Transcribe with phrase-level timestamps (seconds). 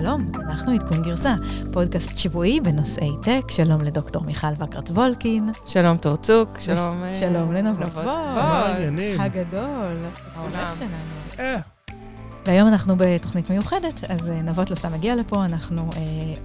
[0.00, 1.34] שלום, אנחנו עדכון גרסה,
[1.72, 3.50] פודקאסט שבועי בנושאי טק.
[3.50, 5.48] שלום לדוקטור מיכל וקרת וולקין.
[5.66, 7.02] שלום תורצוק, שלום...
[7.02, 8.06] אה, שלום לנבות נבות וול.
[8.06, 9.20] וול.
[9.20, 9.96] הגדול.
[10.34, 11.58] העורך שלנו.
[12.48, 16.00] והיום אנחנו בתוכנית מיוחדת, אז אה, נבות לא סתם הגיע לפה, אנחנו אה,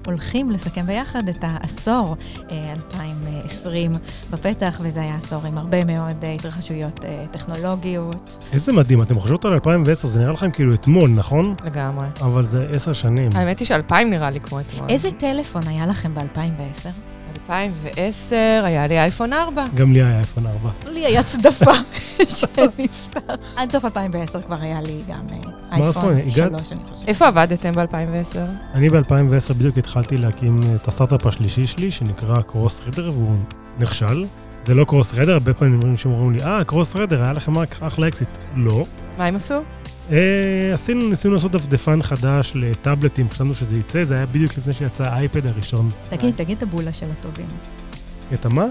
[0.06, 2.16] הולכים לסכם ביחד את העשור
[2.52, 3.92] אה, 2020
[4.32, 8.46] בפתח, וזה היה עשור עם הרבה מאוד אה, התרחשויות אה, טכנולוגיות.
[8.54, 11.56] איזה מדהים, אתם חושבות על 2010, זה נראה לכם כאילו אתמול, נכון?
[11.66, 12.08] לגמרי.
[12.22, 13.30] אבל זה עשר שנים.
[13.36, 14.90] האמת היא שאלפיים נראה לי כמו אתמול.
[14.90, 17.13] איזה טלפון היה לכם ב-2010?
[17.50, 19.66] 2010 היה לי אייפון 4.
[19.76, 20.70] גם לי היה אייפון 4.
[20.90, 21.72] לי היה צדפה
[22.38, 23.22] שנפתח.
[23.56, 25.38] עד סוף 2010 כבר היה לי גם אה,
[25.78, 26.52] אייפון הגעת?
[26.60, 27.08] 3, אני חושבת.
[27.08, 28.38] איפה עבדתם ב-2010?
[28.74, 33.36] אני ב-2010 בדיוק התחלתי להקים את הסטארט-אפ השלישי שלי, שנקרא קרוס רידר, והוא
[33.80, 34.26] נכשל.
[34.66, 37.76] זה לא קרוס רידר, הרבה פעמים אומרים שאומרים לי, אה, קרוס רידר, היה לכם רק
[37.82, 38.30] אחלה אקזיט.
[38.56, 38.86] לא.
[39.18, 39.56] מה הם עשו?
[40.12, 40.18] אה,
[40.74, 45.48] עשינו, ניסינו לעשות דפדפן חדש לטאבלטים, חשבנו שזה יצא, זה היה בדיוק לפני שיצא האייפד
[45.48, 45.90] הראשון.
[46.10, 47.48] תגיד, תגיד הטאבולה של הטובים.
[48.34, 48.66] את המה?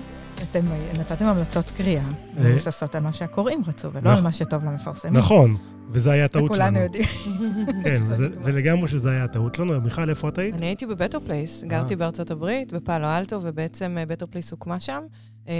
[0.50, 0.60] אתם
[1.00, 2.42] נתתם המלצות קריאה, אה.
[2.44, 4.24] מבוססות על מה שהקוראים רצו, ולא על נכון.
[4.24, 5.16] מה שטוב למפרסמים.
[5.16, 5.56] נכון,
[5.90, 6.78] וזה היה הטעות שלנו.
[6.78, 7.04] וכולנו יודעים.
[7.84, 9.80] כן, וזה- ולגמרי שזה היה הטעות שלנו.
[9.80, 10.54] מיכל, איפה את היית?
[10.54, 11.98] אני הייתי בבטר פלייס, גרתי אה.
[11.98, 15.00] בארצות הברית, בפאלו אלטו, ובעצם בטר פלייס הוקמה שם,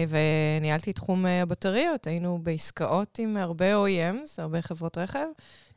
[0.08, 2.06] וניהלתי את תחום אה, הבטריות.
[2.06, 5.26] היינו בעסקאות עם הרבה OEMs, הרבה חברות רכב,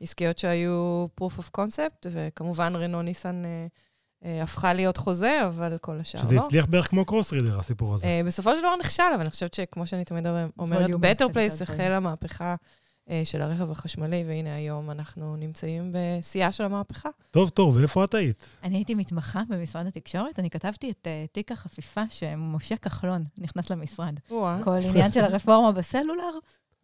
[0.01, 3.67] עסקאות שהיו proof of concept, וכמובן רנו ניסן אה,
[4.25, 6.41] אה, הפכה להיות חוזה, אבל כל השאר שזה לא.
[6.41, 8.05] הצליח בערך כמו קרוס רידר, הסיפור הזה.
[8.05, 10.27] אה, בסופו של דבר נכשל, אבל אני חושבת שכמו שאני תמיד
[10.59, 10.91] אומרת,
[11.33, 11.81] פלייס הדברים.
[11.81, 12.55] החלה מהפכה אה,
[13.23, 17.09] של הרכב החשמלי, והנה היום אנחנו נמצאים בשיאה של המהפכה.
[17.31, 18.47] טוב, טוב, ואיפה את היית?
[18.63, 24.19] אני הייתי מתמחה במשרד התקשורת, אני כתבתי את אה, תיק החפיפה שמשה כחלון נכנס למשרד.
[24.63, 26.31] כל עניין של הרפורמה בסלולר,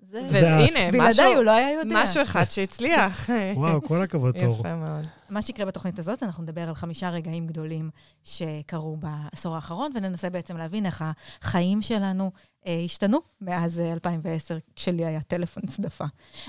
[0.01, 0.27] זה...
[0.31, 2.03] והנה, משהו- בלעדיי הוא לא היה יודע.
[2.03, 3.29] משהו אחד שהצליח.
[3.55, 4.59] וואו, כל הכבוד, תור.
[4.59, 5.07] יפה מאוד.
[5.29, 7.89] מה שיקרה בתוכנית הזאת, אנחנו נדבר על חמישה רגעים גדולים
[8.23, 11.05] שקרו בעשור האחרון, וננסה בעצם להבין איך
[11.41, 12.31] החיים שלנו
[12.67, 16.05] אה, השתנו מאז אה, 2010, כשלי היה טלפון צדפה.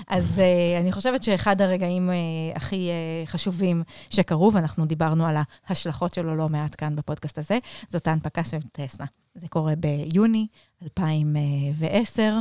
[0.07, 2.15] אז אה, אני חושבת שאחד הרגעים אה,
[2.55, 5.35] הכי אה, חשובים שקרו, ואנחנו דיברנו על
[5.67, 9.05] ההשלכות שלו לא מעט כאן בפודקאסט הזה, זאת ההנפקה של טסלה.
[9.35, 10.47] זה קורה ביוני
[10.83, 12.39] 2010.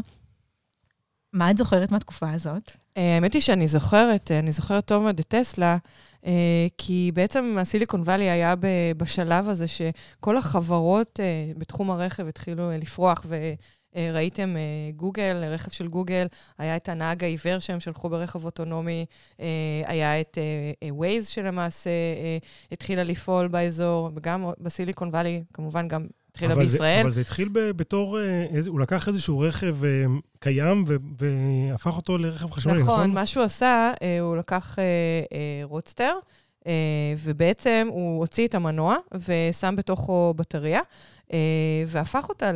[1.32, 2.70] מה את זוכרת מהתקופה הזאת?
[2.96, 5.76] האמת היא שאני זוכרת, אה, אני זוכרת טוב מאוד את טסלה,
[6.26, 8.54] אה, כי בעצם הסיליקון וואלי היה
[8.96, 13.26] בשלב הזה שכל החברות אה, בתחום הרכב התחילו לפרוח,
[13.96, 14.54] וראיתם
[14.96, 16.26] גוגל, רכב של גוגל,
[16.58, 19.06] היה את הנהג העיוור שהם שלחו ברכב אוטונומי,
[19.84, 20.38] היה את
[20.90, 21.90] ווייז שלמעשה
[22.72, 27.00] התחילה לפעול באזור, וגם בסיליקון וואלי, כמובן גם התחילה אבל זה- בישראל.
[27.00, 30.04] אבל זה התחיל ב- בתור, אה, איזה- הוא לקח איזשהו רכב אה,
[30.40, 33.10] קיים ו- והפך אותו לרכב חשמלי, נכון, נכון?
[33.10, 34.84] מה שהוא עשה, אה, הוא לקח אה,
[35.32, 36.12] אה, רודסטר,
[36.66, 36.72] אה,
[37.18, 38.96] ובעצם הוא הוציא את המנוע
[39.28, 40.80] ושם בתוכו בטריה,
[41.86, 42.50] והפך אותה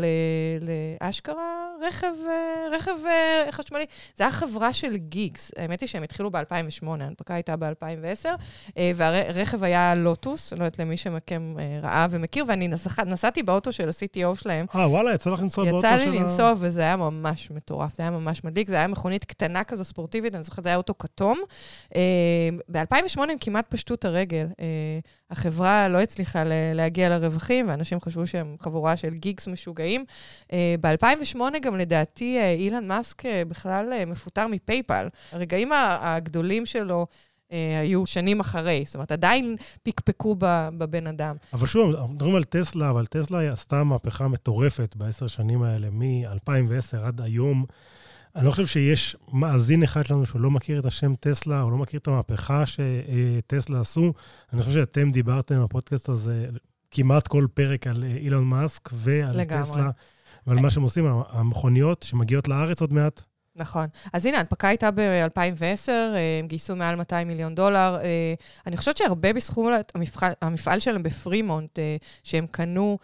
[1.00, 3.84] לאשכרה רכב, אה, רכב אה, חשמלי.
[4.18, 5.50] זו הייתה חברה של גיגס.
[5.56, 6.42] האמת היא שהם התחילו ב-2008,
[6.86, 8.26] ההנפקה הייתה ב-2010,
[8.96, 13.88] והרכב היה לוטוס, לא יודעת למי שמכם אה, ראה ומכיר, ואני נסח- נסעתי באוטו של
[13.88, 14.66] ה-CTO שלהם.
[14.74, 16.10] אה, וואלה, יצא לך לנסוע באוטו של יצא ה...
[16.10, 19.84] לי לנסוע, וזה היה ממש מטורף, זה היה ממש מדליק, זה היה מכונית קטנה כזו,
[19.84, 21.38] ספורטיבית, אני זוכרת, זה היה אוטו כתום.
[22.68, 24.46] ב-2008 הם כמעט פשטו את הרגל.
[24.60, 24.66] אה,
[25.30, 26.42] החברה לא הצליחה
[26.74, 30.04] להגיע לרווחים, ואנשים חשבו שהם חבורה של גיגס משוגעים.
[30.52, 35.08] ב-2008 גם לדעתי אה, אילן מאסק אה, בכלל אה, מפוטר מפייפל.
[35.32, 37.06] הרגעים הגדולים שלו...
[37.52, 40.36] אה, היו שנים אחרי, זאת אומרת, עדיין פקפקו
[40.78, 41.36] בבן אדם.
[41.52, 46.98] אבל שוב, אנחנו מדברים על טסלה, אבל טסלה עשתה מהפכה מטורפת בעשר שנים האלה, מ-2010
[47.02, 47.64] עד היום.
[48.36, 51.76] אני לא חושב שיש מאזין אחד שלנו שהוא לא מכיר את השם טסלה, או לא
[51.76, 54.12] מכיר את המהפכה שטסלה עשו.
[54.52, 56.46] אני חושב שאתם דיברתם בפודקאסט הזה
[56.90, 59.70] כמעט כל פרק על אה, אילון מאסק ועל לגמרי.
[59.70, 59.90] טסלה,
[60.46, 63.22] ועל מה שהם עושים, המכוניות שמגיעות לארץ עוד מעט.
[63.56, 63.86] נכון.
[64.12, 65.90] אז הנה, ההנפקה הייתה ב-2010,
[66.40, 67.96] הם גייסו מעל 200 מיליון דולר.
[68.02, 68.34] אה,
[68.66, 72.98] אני חושבת שהרבה בזכות המפעל, המפעל שלהם בפרימונט, אה, שהם קנו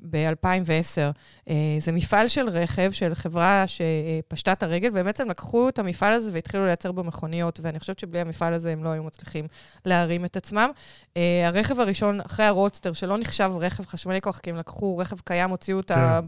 [0.00, 6.30] ב-2010, זה מפעל של רכב, של חברה שפשטה את הרגל, ובעצם לקחו את המפעל הזה
[6.32, 9.46] והתחילו לייצר בו מכוניות, ואני חושבת שבלי המפעל הזה הם לא היו מצליחים
[9.84, 10.70] להרים את עצמם.
[11.16, 15.20] אה, הרכב הראשון, אחרי הרודסטר, שלא נחשב רכב חשמלי כל כך, כי הם לקחו רכב
[15.20, 16.20] קיים, הוציאו את ה...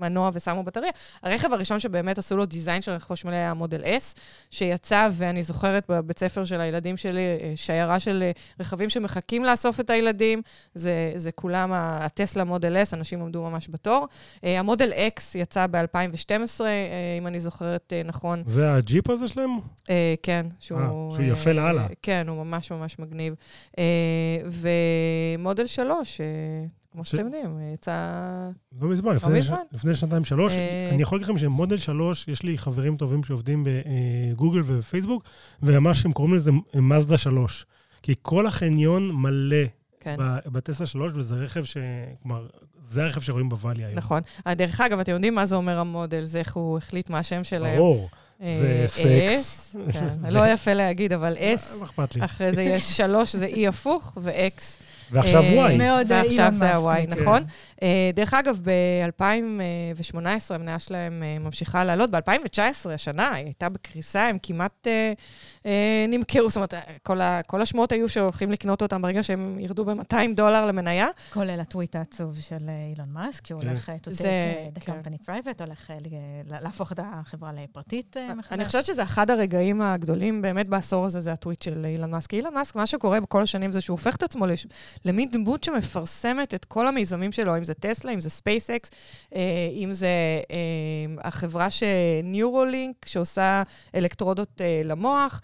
[0.00, 0.90] מנוע ושמו בטריה.
[1.22, 4.18] הרכב הראשון שבאמת עשו לו design של רכב חשמלי היה מודל S,
[4.50, 9.80] שיצא, ואני זוכרת בבית ספר של הילדים שלי, אה, שיירה של אה, רכבים שמחכים לאסוף
[9.80, 10.42] את הילדים.
[10.74, 14.06] זה, זה כולם הטסלה מודל S, אנשים עמדו ממש בתור.
[14.44, 16.60] אה, המודל X יצא ב-2012,
[17.18, 18.42] אם אני זוכרת נכון.
[18.46, 19.50] זה הג'יפ הזה שלהם?
[20.22, 20.80] כן, שהוא...
[20.80, 21.86] 아, שהוא יפה לאללה.
[22.02, 23.34] כן, הוא ממש ממש מגניב.
[25.38, 26.20] ומודל 3,
[26.96, 27.10] כמו ש...
[27.10, 27.92] שאתם יודעים, יצא...
[28.80, 29.50] לא מזמן, לא לפני, ש...
[29.72, 30.56] לפני שנתיים-שלוש.
[30.56, 30.90] אה...
[30.92, 35.22] אני יכול להגיד לכם שמודל שלוש, יש לי חברים טובים שעובדים בגוגל ובפייסבוק,
[35.62, 37.66] וממש הם קוראים לזה מזדה שלוש.
[38.02, 39.64] כי כל החניון מלא
[40.00, 40.16] כן.
[40.46, 41.76] בטסלה שלוש, וזה רכב ש...
[42.22, 42.46] כלומר,
[42.82, 43.98] זה הרכב שרואים בוואלי היום.
[43.98, 44.22] נכון.
[44.46, 46.24] אה, דרך אגב, אתם יודעים מה זה אומר המודל?
[46.24, 47.76] זה איך הוא החליט מה השם שלהם.
[47.76, 48.08] ברור.
[48.40, 48.44] זה
[48.82, 49.76] אה, סקס.
[49.92, 51.84] כן, לא יפה להגיד, אבל S,
[52.20, 54.62] אחרי זה יש שלוש, זה E הפוך, ו-X.
[55.10, 55.72] ועכשיו וואי.
[55.72, 56.38] אה, מאוד אילון מאסק.
[56.38, 57.42] ועכשיו זה הוואי, נכון.
[57.82, 62.10] אה, דרך אגב, ב-2018 המניה שלהם אה, ממשיכה לעלות.
[62.10, 64.86] ב-2019, השנה, היא הייתה בקריסה, הם כמעט
[66.08, 66.50] נמכרו.
[66.50, 66.74] זאת אומרת,
[67.46, 71.08] כל השמועות היו שהולכים לקנות אותם ברגע שהם ירדו ב-200 דולר למניה.
[71.32, 73.68] כולל הטוויט העצוב של אילון מאסק, שהוא כן.
[73.68, 74.92] הולך to take the כן.
[74.92, 75.90] company private, הולך
[76.62, 78.52] להפוך את החברה לפרטית מחדש.
[78.52, 82.34] אני חושבת שזה אחד הרגעים הגדולים באמת בעשור הזה, זה הטוויט של אילון מאסק.
[82.34, 84.46] אילון מאסק, מה שקורה בכל השנים זה שהוא הופך את עצמו
[85.04, 88.90] למין דמות שמפרסמת את כל המיזמים שלו, אם זה טסלה, אם זה ספייסקס,
[89.34, 89.40] אה,
[89.72, 90.08] אם זה
[90.50, 90.56] אה,
[91.28, 93.62] החברה שניורולינק, שעושה
[93.94, 95.40] אלקטרודות אה, למוח,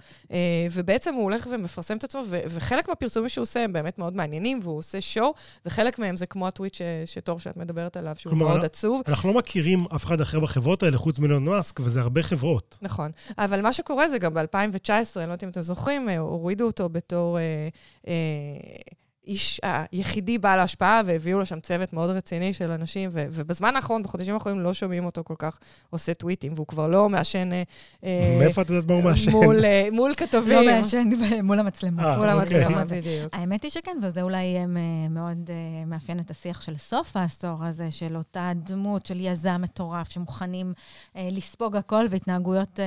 [0.72, 4.78] ובעצם הוא הולך ומפרסם את עצמו, וחלק מהפרסומים שהוא עושה הם באמת מאוד מעניינים, והוא
[4.78, 5.34] עושה show,
[5.66, 9.02] וחלק מהם זה כמו הטוויט שטור שאת מדברת עליו, שהוא כלומר, מאוד עצוב.
[9.08, 12.78] אנחנו לא מכירים אף אחד אחר בחברות האלה, חוץ מלון מאסק, וזה הרבה חברות.
[12.82, 13.10] נכון.
[13.38, 17.38] אבל מה שקורה זה גם ב-2019, אני לא יודעת אם אתם זוכרים, הורידו אותו בתור...
[17.38, 17.68] אה,
[18.08, 18.12] אה,
[19.26, 24.02] האיש היחידי בעל ההשפעה, והביאו לו שם צוות מאוד רציני של אנשים, ו- ובזמן האחרון,
[24.02, 25.58] בחודשים האחרונים, לא שומעים אותו כל כך
[25.90, 27.50] עושה טוויטים, והוא כבר לא מעשן...
[28.04, 29.30] אה, מאיפה את יודעת מה הוא מעשן?
[29.30, 30.66] מול, אה, מול כתבים.
[30.66, 31.08] לא מעשן
[31.42, 32.16] מול המצלמה.
[32.16, 32.64] מול אוקיי.
[32.64, 33.28] המצלמה, בדיוק.
[33.32, 34.66] האמת היא שכן, וזה אולי
[35.10, 40.10] מאוד uh, מאפיין את השיח של סוף העשור הזה, של אותה דמות של יזם מטורף,
[40.10, 40.72] שמוכנים
[41.14, 42.80] לספוג הכל והתנהגויות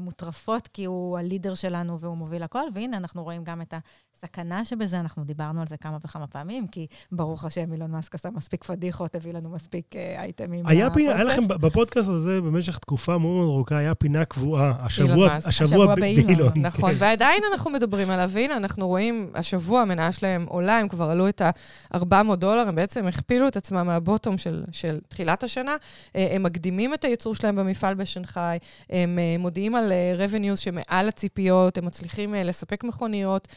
[0.00, 3.78] מוטרפות, כי הוא הלידר שלנו והוא מוביל הכל, והנה, אנחנו רואים גם את ה...
[4.16, 8.30] הסכנה שבזה, אנחנו דיברנו על זה כמה וכמה פעמים, כי ברוך השם, אילון מאסק עשה
[8.30, 10.66] מספיק פדיחות, הביא לנו מספיק אה, אייטמים.
[10.66, 15.38] היה פינה, היה לכם בפודקאסט הזה במשך תקופה מאוד מאוד ארוכה, היה פינה קבועה, השבוע,
[15.44, 16.52] השבוע באילון.
[16.56, 16.96] נכון, כן.
[16.98, 21.42] ועדיין אנחנו מדברים עליו, והנה, אנחנו רואים, השבוע המניה שלהם עולה, הם כבר עלו את
[21.42, 25.76] ה-400 דולר, הם בעצם הכפילו את עצמם מהבוטום של, של תחילת השנה.
[26.16, 28.58] אה, הם מקדימים את הייצור שלהם במפעל בשנגחאי,
[28.90, 33.48] הם אה, מודיעים על revenues שמעל הציפיות, הם מצליחים לספק מכוניות.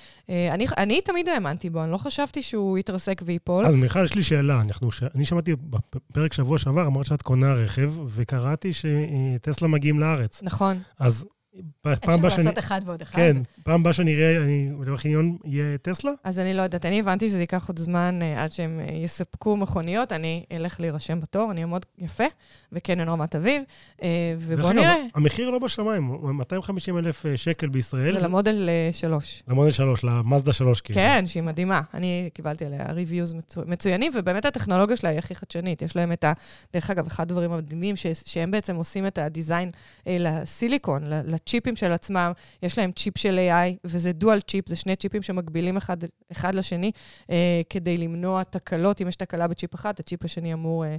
[0.57, 3.65] אני, אני תמיד האמנתי בו, אני לא חשבתי שהוא יתרסק וייפול.
[3.65, 4.61] אז מיכל, יש לי שאלה.
[4.61, 5.03] אנחנו, ש...
[5.15, 5.55] אני שמעתי
[5.95, 10.43] בפרק שבוע שעבר, אמרת שאת קונה רכב, וקראתי שטסלה מגיעים לארץ.
[10.43, 10.77] נכון.
[10.99, 11.25] אז
[11.81, 12.27] פעם הבאה שאני...
[12.27, 13.15] אפשר לעשות אחד ועוד אחד.
[13.15, 16.11] כן, פעם הבאה שאני אראה, אני בחניון, יהיה טסלה?
[16.23, 19.57] אז אני לא יודעת, אני הבנתי שזה ייקח עוד זמן uh, עד שהם uh, יספקו
[19.57, 22.23] מכוניות, אני אלך להירשם בתור, אני אעמוד יפה,
[22.71, 23.63] בקניון רמת אביב,
[23.97, 24.03] uh,
[24.39, 24.95] ובואו נראה.
[25.15, 28.19] המחיר לא בשמיים, 250 אלף שקל בישראל.
[28.19, 29.43] זה למודל 3.
[29.47, 30.99] למודל 3, למאזדה 3, כאילו.
[30.99, 31.81] כן, שהיא מדהימה.
[31.93, 33.61] אני קיבלתי עליה ריוויוז מצו...
[33.65, 35.81] מצוינים, ובאמת הטכנולוגיה שלה היא הכי חדשנית.
[35.81, 36.33] יש להם את ה...
[36.73, 37.95] דרך אגב, אחד הדברים המדהימים.
[38.25, 39.71] שהם בעצם עושים את ה design
[40.05, 41.01] לסיליקון,
[41.47, 42.31] צ'יפים של עצמם,
[42.63, 45.97] יש להם צ'יפ של AI, וזה dual chip, זה שני צ'יפים שמקבילים אחד,
[46.31, 46.91] אחד לשני,
[47.29, 49.01] אה, כדי למנוע תקלות.
[49.01, 50.95] אם יש תקלה בצ'יפ אחד, הצ'יפ השני אמור אה,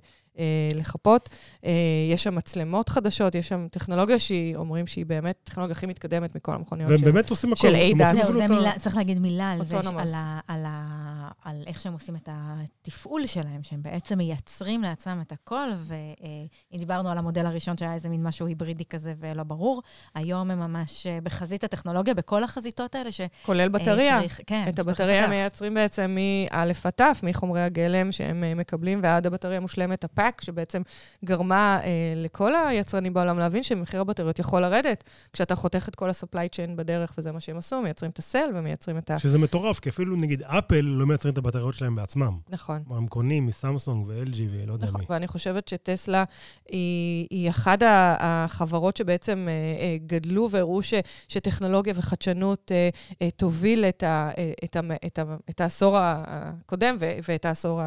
[0.74, 1.28] לחפות.
[1.64, 1.70] אה,
[2.12, 6.52] יש שם מצלמות חדשות, יש שם טכנולוגיה שהיא, אומרים שהיא באמת הטכנולוגיה הכי מתקדמת מכל
[6.52, 8.16] המכוניות של, באמת עושים של ADAS.
[8.16, 11.92] זהו, זה מילה, צריך להגיד מילה על זה, על, ה, על, ה, על איך שהם
[11.92, 17.76] עושים את התפעול שלהם, שהם בעצם מייצרים לעצמם את הכל, ואם דיברנו על המודל הראשון
[17.76, 19.82] שהיה איזה מין משהו היברידי כזה ולא ברור,
[20.14, 23.20] היום הם ממש אה, בחזית הטכנולוגיה, בכל החזיתות האלה ש...
[23.46, 24.20] כולל אה, בטריה.
[24.20, 26.16] צריך, כן, את הבטריה מייצרים בעצם
[26.50, 30.82] מא' עד ת', מחומרי הגלם שהם אה, מקבלים ועד הבטריה מושלמת, הפאק, שבעצם
[31.24, 36.48] גרמה אה, לכל היצרנים בעולם להבין שמחיר הבטריות יכול לרדת כשאתה חותך את כל ה-supply
[36.56, 39.18] chain בדרך, וזה מה שהם עשו, מייצרים את הסל ומייצרים את ה...
[39.18, 42.38] שזה מטורף, כי אפילו נגיד אפל לא מייצרים את הבטריות שלהם בעצמם.
[42.48, 42.82] נכון.
[42.90, 45.06] הם קונים מסמסונג ו-LG ולא יודע נכון, מי.
[45.10, 46.24] ואני חושבת שטסלה
[46.68, 47.78] היא, היא אחת
[48.18, 50.94] החברות שבעצם אה, אה, גדלו והראו ש,
[51.28, 52.88] שטכנולוגיה וחדשנות אה,
[53.22, 57.80] אה, תוביל את, ה, אה, את, ה, את, ה, את העשור הקודם ו, ואת העשור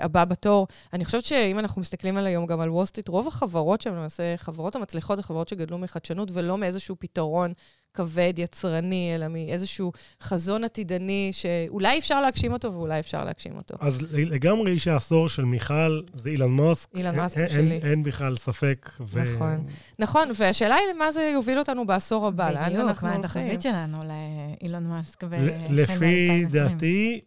[0.00, 0.66] הבא בתור.
[0.92, 1.32] אני חושבת ש...
[1.46, 5.16] שאם אנחנו מסתכלים על היום גם על וול סטריט, רוב החברות שהן למעשה חברות המצליחות,
[5.16, 7.52] זה חברות שגדלו מחדשנות ולא מאיזשהו פתרון
[7.94, 13.74] כבד, יצרני, אלא מאיזשהו חזון עתידני שאולי אפשר להגשים אותו ואולי אפשר להגשים אותו.
[13.80, 16.88] אז לגמרי איש העשור של מיכל זה אילן מאסק.
[16.94, 17.74] אילן מאסק אין, שלי.
[17.74, 18.90] אין, אין בכלל ספק.
[19.00, 19.22] ו...
[19.22, 19.66] נכון.
[19.98, 23.42] נכון, והשאלה היא למה זה יוביל אותנו בעשור הבא, לאן בדיוק, אנחנו מה הולכים.
[23.42, 25.36] התחזית שלנו לאילון מאסק ו...
[25.70, 27.20] לפי דעתי,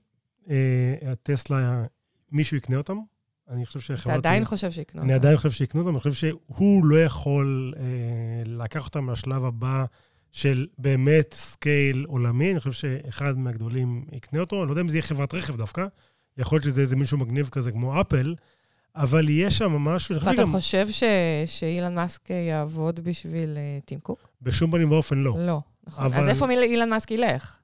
[0.49, 0.55] אה,
[1.11, 1.83] הטסלה,
[2.31, 2.97] מישהו יקנה אותם.
[3.49, 4.15] אני חושב אתה שחברת...
[4.15, 5.21] עדיין חושב שיקנו אני אותה.
[5.21, 7.83] עדיין חושב שיקנו אותם, אני חושב שהוא לא יכול אה,
[8.45, 9.85] לקח אותם לשלב הבא
[10.31, 12.51] של באמת scale עולמי.
[12.51, 15.85] אני חושב שאחד מהגדולים יקנה אותו, אני לא יודע אם זה יהיה חברת רכב דווקא,
[16.37, 18.35] יכול להיות שזה איזה מישהו מגניב כזה כמו אפל,
[18.95, 21.03] אבל יהיה שם משהו, אני ואתה שגם חושב ש-
[21.45, 24.27] שאילן מאסק יעבוד בשביל אה, טים קוק?
[24.41, 25.35] בשום פנים ואופן לא.
[25.39, 25.59] לא.
[25.87, 26.05] נכון.
[26.05, 27.58] אבל- אז איפה אילן מאסק ילך?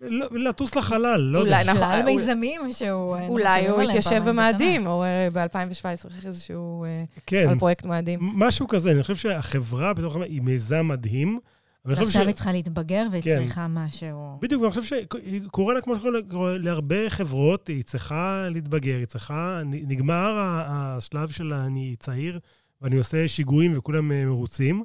[0.00, 1.62] לא- לטוס לחלל, לא אולי יודע.
[1.62, 3.16] אנחנו- שלל אולי- מיזמים שהוא...
[3.16, 6.84] אה, אולי הוא פעמיים במאדים, או אה, ב-2017 איזשהו...
[6.84, 8.18] אה, כן, על פרויקט מאדים.
[8.22, 8.90] משהו כזה.
[8.90, 10.16] אני חושב שהחברה בתוך...
[10.16, 11.38] היא מיזם מדהים.
[11.84, 13.42] ועכשיו היא צריכה להתבגר והיא כן.
[13.44, 14.38] צריכה משהו...
[14.42, 14.96] בדיוק, ואני חושב
[15.44, 16.12] שקורה לה כמו שקורה
[16.58, 19.60] להרבה חברות, היא צריכה להתבגר, היא צריכה...
[19.64, 20.32] נגמר
[20.66, 22.38] השלב של אני צעיר
[22.82, 24.84] ואני עושה שיגועים וכולם מרוצים,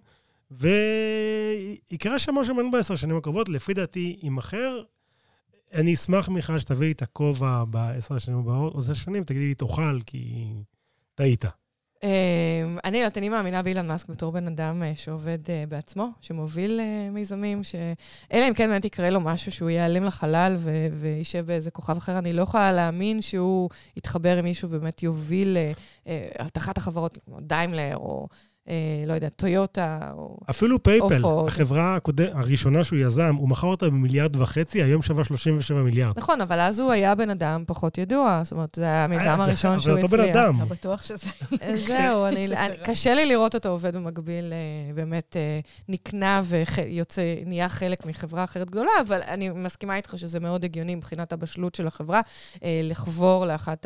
[0.51, 4.81] ויקרה שם משהו מעניין בעשר שנים הקרובות, לפי דעתי יימכר.
[5.73, 9.99] אני אשמח, מיכל, שתביאי את הכובע בעשר השנים הבאות, או עשר שנים, תגידי לי, תאכל,
[10.05, 10.53] כי
[11.15, 11.45] טעית.
[12.03, 16.09] אה, אני לא יודעת, אני מאמינה באילן מאסק בתור בן אדם אה, שעובד אה, בעצמו,
[16.21, 17.61] שמוביל אה, מיזמים.
[18.33, 20.57] אלא אם כן באמת יקרה לו משהו שהוא ייעלם לחלל
[20.99, 25.57] וישב באיזה כוכב אחר, אני לא יכולה להאמין שהוא יתחבר עם מישהו ובאמת יוביל
[26.45, 28.27] את אחת החברות, כמו דיימלר, או
[29.07, 30.37] לא יודע, טויוטה, או...
[30.49, 31.47] אפילו פייפל, אופו.
[31.47, 36.13] החברה הקודם, הראשונה שהוא יזם, הוא מכר אותה במיליארד וחצי, היום שווה 37 מיליארד.
[36.19, 39.37] נכון, אבל אז הוא היה בן אדם פחות ידוע, זאת אומרת, זה היה המיזם אה,
[39.37, 40.35] זה- הראשון שהוא אבל אותו בן הצליח.
[40.35, 40.59] אדם.
[40.59, 41.29] לא בטוח שזה...
[41.61, 42.75] אה, זהו, אני, שזה אני-.
[42.85, 44.57] קשה לי לראות אותו עובד במקביל, אה,
[44.93, 45.59] באמת אה,
[45.89, 51.33] נקנה ויוצא, נהיה חלק מחברה אחרת גדולה, אבל אני מסכימה איתך שזה מאוד הגיוני מבחינת
[51.33, 52.21] הבשלות של החברה,
[52.63, 53.85] אה, לחבור לאחת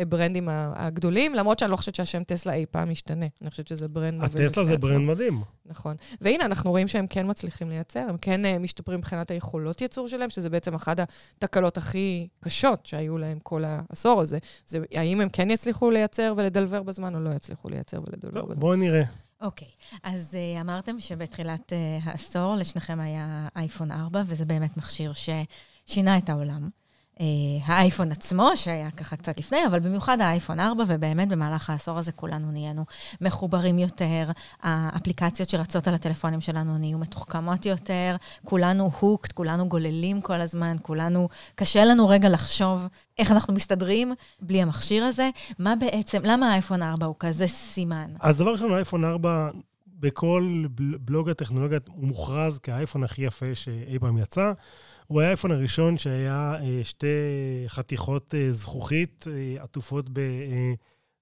[0.00, 3.26] הברנדים הגדולים, למרות שאני לא חושבת שהשם טסלה אי פעם ישתנה.
[3.42, 4.76] אני חושבת שזה brand מוביל הטסלה זה.
[4.76, 5.42] brand מדהים.
[5.66, 5.96] נכון.
[6.20, 10.30] והנה, אנחנו רואים שהם כן מצליחים לייצר, הם כן אה, משתפרים מבחינת היכולות ייצור שלהם,
[10.30, 10.96] שזה בעצם אחת
[11.36, 14.38] התקלות הכי קשות שהיו להם כל העשור הזה.
[14.66, 18.60] זה האם הם כן יצליחו לייצר ולדלבר בזמן, או לא יצליחו לייצר ולדלבר טוב, בזמן.
[18.60, 19.02] בואו נראה.
[19.40, 19.68] אוקיי,
[20.02, 26.28] אז uh, אמרתם שבתחילת uh, העשור לשניכם היה אייפון 4, וזה באמת מכשיר ששינה את
[26.28, 26.68] העולם.
[27.20, 27.22] Uh,
[27.64, 32.50] האייפון עצמו, שהיה ככה קצת לפני, אבל במיוחד האייפון 4, ובאמת במהלך העשור הזה כולנו
[32.50, 32.84] נהיינו
[33.20, 34.30] מחוברים יותר,
[34.62, 41.28] האפליקציות שרצות על הטלפונים שלנו נהיו מתוחכמות יותר, כולנו הוקט, כולנו גוללים כל הזמן, כולנו,
[41.54, 42.86] קשה לנו רגע לחשוב
[43.18, 45.30] איך אנחנו מסתדרים בלי המכשיר הזה.
[45.58, 48.10] מה בעצם, למה האייפון 4 הוא כזה סימן?
[48.20, 49.50] אז דבר ראשון, האייפון 4,
[49.86, 54.52] בכל בל- בלוג הטכנולוגיה, הוא מוכרז כאייפון הכי יפה שאי פעם יצא.
[55.10, 57.06] הוא היה האייפון הראשון שהיה אה, שתי
[57.66, 60.06] חתיכות אה, זכוכית אה, עטופות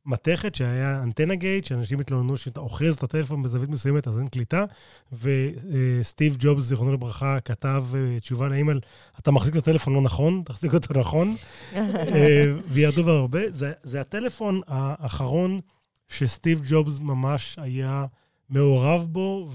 [0.07, 4.65] במתכת, שהיה אנטנה גייט, שאנשים התלוננו שאתה אוחז את הטלפון בזווית מסוימת, אז אין קליטה.
[5.13, 7.85] וסטיב ג'ובס, זיכרונו לברכה, כתב
[8.21, 8.81] תשובה לאימייל,
[9.19, 11.37] אתה מחזיק את הטלפון לא נכון, תחזיק אותו נכון.
[12.73, 13.41] וירדו בה הרבה.
[13.49, 15.61] זה, זה הטלפון האחרון
[16.09, 18.07] שסטיב ג'ובס ממש היה
[18.51, 19.49] מעורב בו,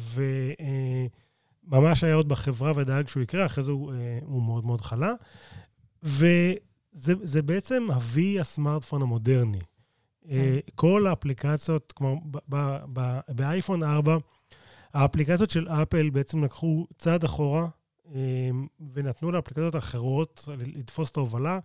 [1.68, 5.14] וממש היה עוד בחברה ודאג שהוא יקרה, אחרי זה הוא, אה, הוא מאוד מאוד חלה.
[6.04, 9.60] וזה זה בעצם ה-V הסמארטפון המודרני.
[10.30, 12.16] אה, כל האפליקציות, כלומר,
[13.30, 14.18] באייפון 4,
[14.94, 17.68] האפליקציות של אפל בעצם לקחו צעד אחורה,
[18.16, 18.50] אה,
[18.94, 21.60] ונתנו לאפליקציות אחרות לתפוס את ההובלה.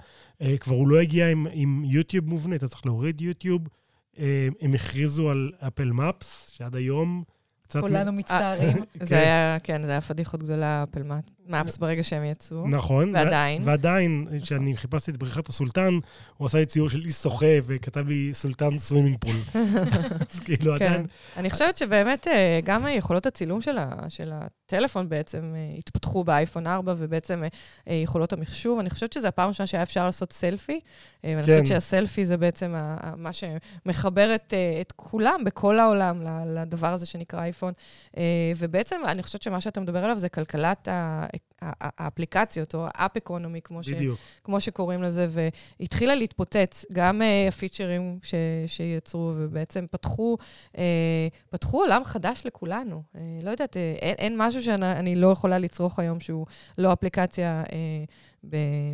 [0.61, 3.63] כבר הוא לא הגיע עם, עם יוטיוב מובנה, אתה צריך להוריד יוטיוב.
[4.61, 7.25] הם הכריזו על Apple Maps, שעד היום
[7.69, 7.81] קצת...
[7.81, 8.77] כולנו מצטערים.
[9.01, 9.17] זה כן.
[9.17, 11.03] היה, כן, זה היה פדיחות גדולה, Apple
[11.49, 12.69] Maps ברגע שהם יצאו.
[12.69, 13.15] נכון.
[13.15, 13.63] ועדיין.
[13.65, 15.99] ועדיין, כשאני חיפשתי את בריכת הסולטן,
[16.37, 19.37] הוא עשה לי ציור של איש שוחה וכתב לי Sultan swimming pool.
[20.31, 20.85] אז כאילו כן.
[20.85, 21.07] עדיין...
[21.37, 23.61] אני חושבת שבאמת אה, גם יכולות הצילום
[24.09, 27.43] של, הטלפון בעצם אה, התפתחו באייפון 4, ובעצם
[27.89, 28.79] אה, יכולות המחשוב.
[28.79, 30.81] אני חושבת שזו הפעם הראשונה שהיה אפשר לעשות סלפי,
[31.25, 31.43] ואני כן.
[31.43, 32.75] חושבת שהסלפי זה בעצם
[33.17, 37.73] מה שמחבר את, כולם בכל העולם לדבר הזה שנקרא אייפון.
[38.57, 41.27] ובעצם אני חושבת שמה שאתה מדבר עליו זה כלכלת ה-
[41.63, 43.89] האפליקציות, או האפ אקונומי, כמו ש...
[44.45, 45.27] כמו שקוראים לזה,
[45.81, 48.35] והתחילה להתפוצץ גם uh, הפיצ'רים ש,
[48.67, 50.37] שיצרו, ובעצם פתחו,
[50.73, 50.79] uh,
[51.51, 53.03] פתחו עולם חדש לכולנו.
[53.15, 56.47] Uh, לא יודעת, uh, אין, אין משהו שאני אני לא יכולה לצרוך היום שהוא
[56.79, 57.71] לא אפליקציה uh,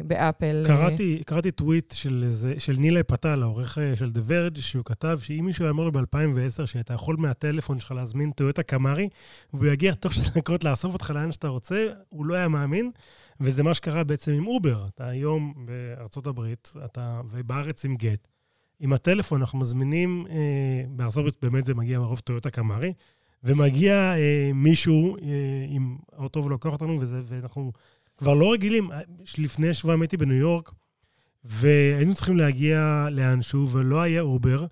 [0.05, 0.65] באפל.
[0.67, 5.71] קראתי, קראתי טוויט של, של נילי פטל, העורך של The Verge, שהוא כתב שאם מישהו
[5.71, 9.09] אמר לו ב-2010 שאתה יכול מהטלפון שלך להזמין טויוטה קאמרי,
[9.55, 12.91] והוא יגיע תוך שתי דקות לאסוף אותך לאן שאתה רוצה, הוא לא היה מאמין.
[13.41, 14.87] וזה מה שקרה בעצם עם אובר.
[14.95, 18.29] אתה היום בארצות הברית, אתה, ובארץ עם גט.
[18.81, 22.93] עם הטלפון אנחנו מזמינים, אה, בארצות הברית באמת זה מגיע מרוב טויוטה קאמרי,
[23.45, 25.21] ומגיע אה, מישהו אה,
[25.69, 27.73] עם האוטו ולוקח אותנו, וזה, ואנחנו
[28.17, 28.91] כבר לא רגילים.
[29.39, 30.71] לפני שבועיים הייתי בניו יורק,
[31.45, 34.67] והיינו צריכים להגיע לאנשהו, ולא היה אובר.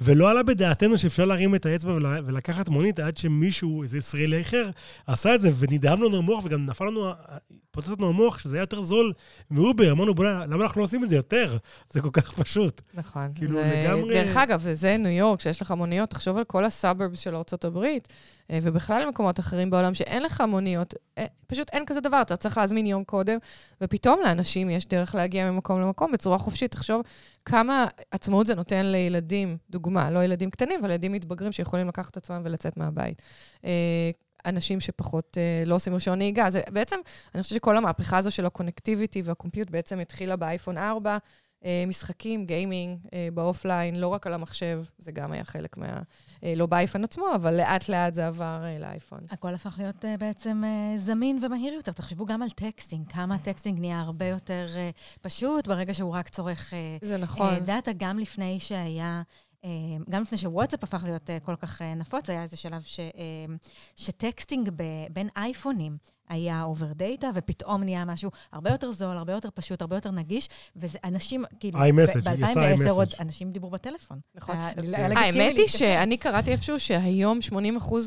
[0.00, 1.92] ולא עלה בדעתנו שאפשר להרים את האצבע
[2.24, 4.70] ולקחת מונית עד שמישהו, איזה ישראלי אחר,
[5.06, 7.10] עשה את זה, ונדהם לנו המוח, וגם נפל לנו,
[7.70, 9.12] פוצץ לנו המוח, שזה היה יותר זול
[9.50, 9.92] מאובר.
[9.92, 11.56] אמרנו, בוא'נה, למה אנחנו לא עושים את זה יותר?
[11.90, 12.82] זה כל כך פשוט.
[12.94, 13.28] נכון.
[13.34, 13.84] כאילו, זה...
[13.84, 14.14] לגמרי...
[14.14, 17.96] דרך אגב, וזה ניו יורק, שיש לך מוניות, תחשוב על כל הסאברבס של ארה"ב, אה,
[18.52, 22.86] ובכלל במקומות אחרים בעולם, שאין לך מוניות, אה, פשוט אין כזה דבר, אתה צריך להזמין
[22.86, 23.38] יום קודם,
[23.80, 26.72] ופתאום לאנשים יש דרך להגיע ממקום למקום בצורה חופשית.
[26.72, 27.02] תחשוב
[27.44, 32.16] כמה עצמאות זה נותן לילדים, דוגמה, לא ילדים קטנים, אבל ילדים מתבגרים שיכולים לקחת את
[32.16, 33.22] עצמם ולצאת מהבית.
[33.64, 34.10] אה,
[34.46, 35.36] אנשים שפחות
[35.66, 36.50] לא עושים רישיון נהיגה.
[36.50, 36.96] זה בעצם,
[37.34, 41.18] אני חושבת שכל המהפכה הזו של ה connectivity וה compute בעצם התחילה באייפון 4.
[41.86, 42.98] משחקים, gaming,
[43.34, 46.00] ב offline, לא רק על המחשב, זה גם היה חלק מה...
[46.56, 49.20] לא באייפון עצמו, אבל לאט-לאט זה עבר לאייפון.
[49.30, 50.62] הכל הפך להיות בעצם
[50.96, 51.92] זמין ומהיר יותר.
[51.92, 54.68] תחשבו גם על texting, כמה texting נהיה הרבה יותר
[55.20, 56.74] פשוט ברגע שהוא רק צורך...
[57.02, 57.58] זה נכון.
[57.58, 59.22] data, גם לפני שהיה...
[60.10, 63.00] גם לפני שוואטסאפ הפך להיות כל כך נפוץ, היה איזה שלב ש,
[63.96, 64.70] ש texting
[65.12, 65.96] בין אייפונים
[66.28, 70.48] היה over data, ופתאום נהיה משהו הרבה יותר זול, הרבה יותר פשוט, הרבה יותר נגיש,
[70.76, 74.20] וזה אנשים, כאילו, ב-2010 עוד אנשים דיברו בטלפון.
[74.34, 74.56] נכון.
[75.16, 77.54] האמת היא שאני קראתי איפשהו שהיום 80%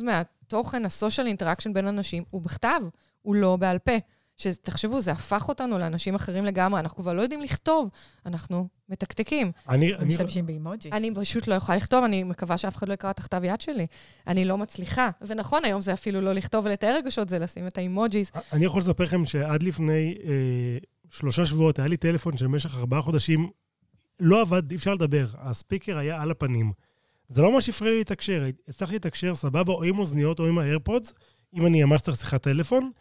[0.04, 2.82] מהתוכן, ה social interaction בין אנשים, הוא בכתב,
[3.22, 3.94] הוא לא בעל פה.
[4.42, 7.90] שתחשבו, זה הפך אותנו לאנשים אחרים לגמרי, אנחנו כבר לא יודעים לכתוב,
[8.26, 9.52] אנחנו מתקתקים.
[9.70, 9.96] אני...
[9.96, 10.90] אני משתמשים באימוג'י.
[10.92, 13.88] אני פשוט לא יכולה לכתוב, אני מקווה שאף אחד לא יקרא את הכתב יד שלי.
[14.28, 15.10] אני לא מצליחה.
[15.22, 18.32] ונכון, היום זה אפילו לא לכתוב ולתאר רגשות, זה לשים את האימוג'יז.
[18.54, 20.78] אני יכול לספר לכם שעד לפני אה,
[21.12, 23.50] שלושה שבועות היה לי טלפון שבמשך ארבעה חודשים
[24.20, 25.26] לא עבד, אי אפשר לדבר.
[25.38, 26.72] הספיקר היה על הפנים.
[27.28, 28.46] זה לא מה שהפריע לי לתקשר.
[28.68, 31.14] הצלחתי לתקשר סבבה, או עם אוזניות או עם האיירפודס,
[31.54, 32.92] אם אני ממש צריך שיחת טלפון.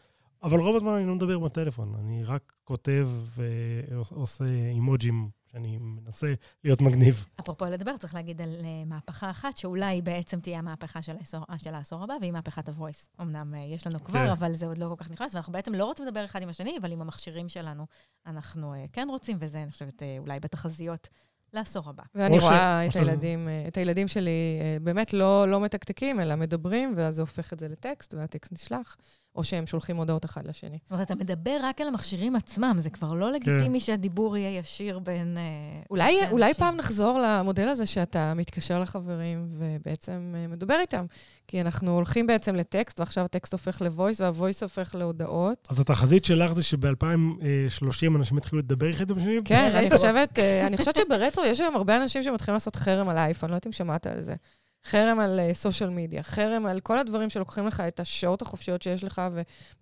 [0.42, 6.80] אבל רוב הזמן אני לא מדבר בטלפון, אני רק כותב ועושה אימוג'ים שאני מנסה להיות
[6.80, 7.26] מגניב.
[7.40, 11.74] אפרופו לדבר, צריך להגיד על אה, מהפכה אחת, שאולי בעצם תהיה המהפכה של העשור, של
[11.74, 13.22] העשור הבא, והיא מהפכת ה-voice.
[13.22, 14.30] אמנם אה, יש לנו כבר, כן.
[14.30, 16.78] אבל זה עוד לא כל כך נכנס, ואנחנו בעצם לא רוצים לדבר אחד עם השני,
[16.80, 17.86] אבל עם המכשירים שלנו
[18.26, 21.08] אנחנו אה, כן רוצים, וזה, אני חושבת, אולי בתחזיות
[21.52, 22.02] לעשור הבא.
[22.14, 22.96] ואני רואה ש...
[22.96, 27.58] את, הילדים, את הילדים שלי באמת לא, לא מתקתקים, אלא מדברים, ואז זה הופך את
[27.58, 28.96] זה לטקסט, והטקסט נשלח.
[29.40, 30.78] או שהם שולחים הודעות אחד לשני.
[30.82, 33.86] זאת אומרת, אתה מדבר רק על המכשירים עצמם, זה כבר לא לגיטימי כן.
[33.86, 35.38] שהדיבור יהיה ישיר בין...
[35.38, 35.42] אה,
[35.90, 41.06] אולי, אולי פעם נחזור למודל הזה שאתה מתקשר לחברים ובעצם אה, מדבר איתם.
[41.48, 45.68] כי אנחנו הולכים בעצם לטקסט, ועכשיו הטקסט הופך לוויס, והוויס הופך להודעות.
[45.70, 49.40] אז התחזית שלך זה שב-2030 אנשים יתחילו לדבר אחד עם השני?
[49.44, 53.18] כן, אני חושבת, אה, אני חושבת שברטרו יש היום הרבה אנשים שמתחילים לעשות חרם על
[53.18, 54.34] האייפון, לא יודעת אם שמעת על זה.
[54.84, 59.04] חרם על סושיאל uh, מדיה, חרם על כל הדברים שלוקחים לך את השעות החופשיות שיש
[59.04, 59.22] לך,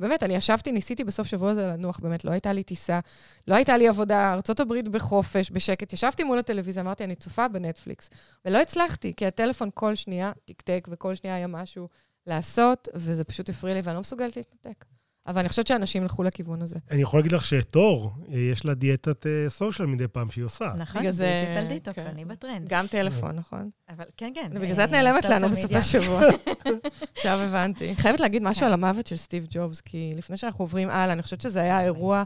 [0.00, 3.00] ובאמת, אני ישבתי, ניסיתי בסוף שבוע הזה לנוח, באמת, לא הייתה לי טיסה,
[3.48, 5.92] לא הייתה לי עבודה, ארה"ב בחופש, בשקט.
[5.92, 8.10] ישבתי מול הטלוויזיה, אמרתי, אני צופה בנטפליקס,
[8.44, 11.88] ולא הצלחתי, כי הטלפון כל שנייה תקתק, וכל שנייה היה משהו
[12.26, 14.84] לעשות, וזה פשוט הפריע לי, ואני לא מסוגלת להתנתק.
[15.26, 16.76] אבל אני חושבת שאנשים ילכו לכיוון הזה.
[16.90, 20.72] אני יכול להגיד לך שתור, יש לה דיאטת social אה, מדי פעם שהיא עושה.
[20.76, 22.10] נכון, זה digital detox, כן.
[22.10, 22.68] אני בטרנד.
[22.68, 23.70] גם טלפון, נכון.
[23.88, 24.50] אבל כן, כן.
[24.54, 26.20] ובגלל זה את אה, נעלמת לנו בסופי השבוע.
[27.18, 27.94] עכשיו הבנתי.
[28.02, 28.66] חייבת להגיד משהו כן.
[28.66, 32.22] על המוות של סטיב ג'ובס, כי לפני שאנחנו עוברים הלאה, אני חושבת שזה היה אירוע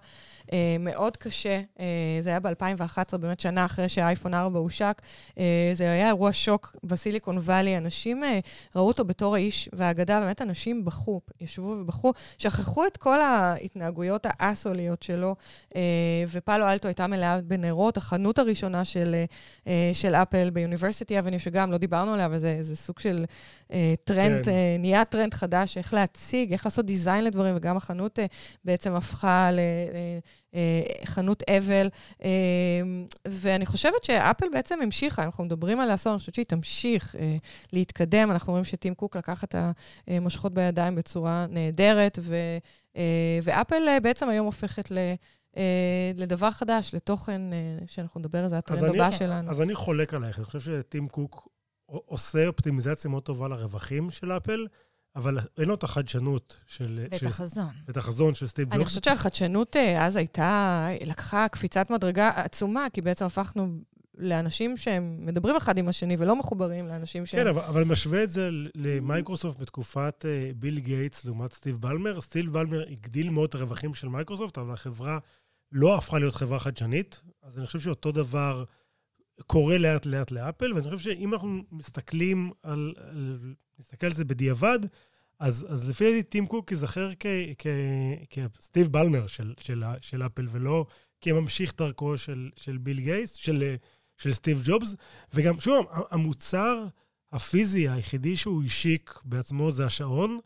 [0.53, 1.61] אה, מאוד קשה.
[1.81, 1.87] אה,
[2.21, 5.03] זה היה ב-2011, באמת שנה אחרי שהאייפון 4 הושק.
[5.39, 7.79] אה, זה היה אירוע שוק בסיליקון וואלי.
[7.79, 8.39] אנשים אה,
[8.77, 14.36] ראו אותו בתור האיש והאגדה, באמת אנשים בכו, ישבו ובכו, שכחו את כל ההתנהגויות ה
[14.36, 15.35] asshole יות שלו,
[15.77, 15.81] אה,
[16.31, 17.97] ופאלו אלטו הייתה מלאה בנרות.
[17.97, 19.15] החנות הראשונה של,
[19.67, 23.25] אה, של אפל ב University Avenue, שגם לא דיברנו עליה, אבל זה, זה סוג של
[23.73, 24.51] אה, טרנד, כן.
[24.83, 28.27] אה, נהיה טרנד חדש, איך להציג, איך לעשות design לדברים, וגם החנות אה,
[28.65, 29.51] בעצם הפכה
[31.03, 31.89] לחנות אבל.
[33.29, 37.17] ואני חושבת שאפל בעצם המשיכה, אנחנו מדברים על העשור, אני חושבת שהיא תמשיך
[37.73, 38.31] להתקדם.
[38.31, 39.55] אנחנו רואים שטים קוק לקח את
[40.09, 42.37] המושכות בידיים בצורה נהדרת, ו,
[43.43, 44.99] ואפל בעצם היום הופכת ל...
[46.17, 47.43] לדבר חדש, לתוכן
[47.87, 49.51] שאנחנו נדבר על זה, הטרנד הבא שלנו.
[49.51, 51.49] אז אני חולק עלייך, אני חושב שטים קוק
[51.97, 54.67] עושה אופטימיזציה מאוד טובה לרווחים של אפל,
[55.17, 57.07] אבל אין לו את החדשנות של...
[57.11, 57.69] ואת של- החזון.
[57.87, 58.89] ואת החזון של סטיב אני ג'ובס.
[58.89, 63.69] חושבת שהחדשנות אה, אז הייתה, לקחה קפיצת מדרגה עצומה, כי בעצם הפכנו
[64.19, 67.41] לאנשים שהם מדברים אחד עם השני ולא מחוברים לאנשים שהם...
[67.41, 72.21] כן, אבל, אבל משווה את זה ל- למייקרוסופט בתקופת אה, ביל גייטס לעומת סטיב בלמר.
[72.21, 75.19] סטיב בלמר הגדיל מאוד את הרווחים של מייקרוסופט, אבל החברה
[75.73, 77.21] לא הפכה להיות חברה חדשנית.
[77.43, 78.65] אז אני חושב שאותו דבר
[79.47, 84.79] קורה לאט-לאט לאפל, ואני חושב שאם אנחנו מסתכלים על, על נסתכל על זה בדיעבד,
[85.39, 87.11] אז, אז לפי דעתי טים קוק ייזכר
[88.31, 90.87] כסטיב בלמר של, של, של אפל, ולא
[91.21, 93.75] כממשיך דרכו של, של ביל גייטס, של,
[94.19, 94.97] של סטיב ג'ובס.
[95.35, 96.87] וגם, שוב, המוצר
[97.33, 100.39] הפיזי היחידי שהוא השיק בעצמו זה השעון,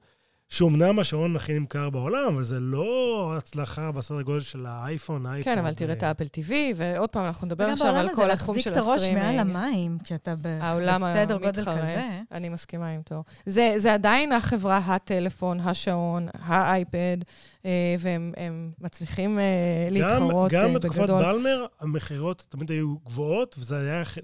[0.49, 5.55] שאומנם השעון הכי נמכר בעולם, אבל זה לא הצלחה בסדר גודל של האייפון, האייפון.
[5.55, 8.31] כן, אבל תראה את האפל TV, ועוד פעם, אנחנו נדבר עכשיו בעולם על הזה כל
[8.31, 9.57] התחום של להחזיק את הראש מעל הסטרימינג.
[9.57, 11.63] המים, כשאתה בסדר גודל.
[11.63, 12.21] כזה.
[12.33, 13.25] אני מסכימה עם תור.
[13.47, 17.17] זה, זה עדיין החברה, הטלפון, השעון, האייפד,
[17.65, 19.45] אה, והם הם מצליחים אה,
[19.91, 21.23] להתחרות גם, אה, גם בתקופת בגדול.
[21.23, 23.59] בלמר, המכירות תמיד היו גבוהות,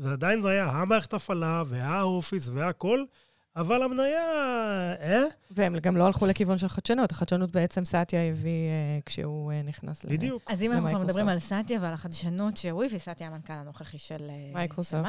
[0.00, 3.04] ועדיין זה היה המערכת הפעלה, והאופיס והכל,
[3.56, 4.22] אבל המניה,
[5.00, 5.22] אה?
[5.50, 7.12] והם גם לא הלכו לכיוון של חדשנות.
[7.12, 10.08] החדשנות בעצם סאטיה הביא אה, כשהוא אה, נכנס ל...
[10.08, 10.42] בדיוק.
[10.46, 11.10] אז אם אנחנו למייקרוסופט.
[11.10, 14.50] מדברים על סאטיה ועל החדשנות שהוא הביא, סאטיה המנכ"ל הנוכחי של אה,
[15.02, 15.04] מייקרוסופט.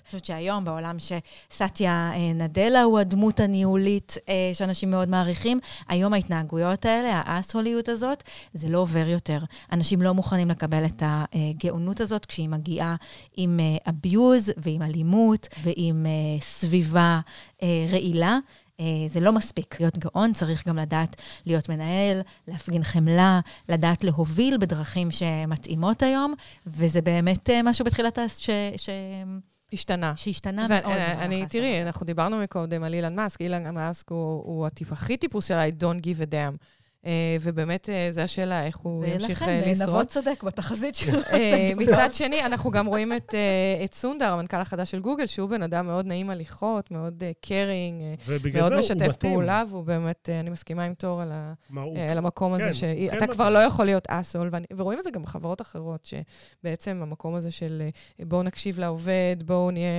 [0.00, 6.12] אני חושבת שהיום, בעולם שסאטיה אה, נאדלה הוא הדמות הניהולית אה, שאנשים מאוד מעריכים, היום
[6.12, 8.22] ההתנהגויות האלה, האסהוליות הזאת,
[8.54, 9.38] זה לא עובר יותר.
[9.72, 12.96] אנשים לא מוכנים לקבל את הגאונות הזאת כשהיא מגיעה
[13.36, 17.20] עם abuse ועם אלימות ועם אה, סביבה אה,
[17.90, 18.38] רעילה.
[18.80, 19.80] אה, זה לא מספיק.
[19.80, 26.34] להיות גאון צריך גם לדעת להיות מנהל, להפגין חמלה, לדעת להוביל בדרכים שמתאימות היום,
[26.66, 28.28] וזה באמת אה, משהו בתחילת ה...
[28.28, 28.50] ש...
[28.76, 28.88] ש...
[29.72, 30.12] השתנה.
[30.16, 30.82] שהשתנה מאוד.
[30.82, 31.82] במהלך ואני, העשור תראי.
[31.82, 33.40] אנחנו דיברנו מקודם על אילן מאסק.
[33.40, 36.56] אילן מאסק הוא, הוא הטיפ, הכי טיפוס של I don't give a damn.
[37.06, 39.88] אה, ובאמת, אה, זו השאלה, איך הוא ימשיך אה, ולכן, לשרוד.
[39.88, 41.18] נבות צודק בתחזית שלו.
[41.76, 43.34] מצד שני, אנחנו גם רואים את,
[43.84, 48.02] את סונדר, המנכ"ל החדש של גוגל, שהוא בן אדם מאוד נעים הליכות, מאוד קרינג,
[48.54, 49.16] מאוד משתף.
[49.16, 51.52] פעולה, והוא באמת, אני מסכימה עם תור על, ה,
[52.10, 53.50] על המקום הזה, כן, שאתה כן כבר.
[53.50, 56.04] לא יכול להיות אסול, ואני- ורואים את זה גם בחברות אחרות,
[56.62, 57.82] שבעצם המקום הזה של
[58.20, 59.90] בואו נקשיב לעובד, בואו נהיה,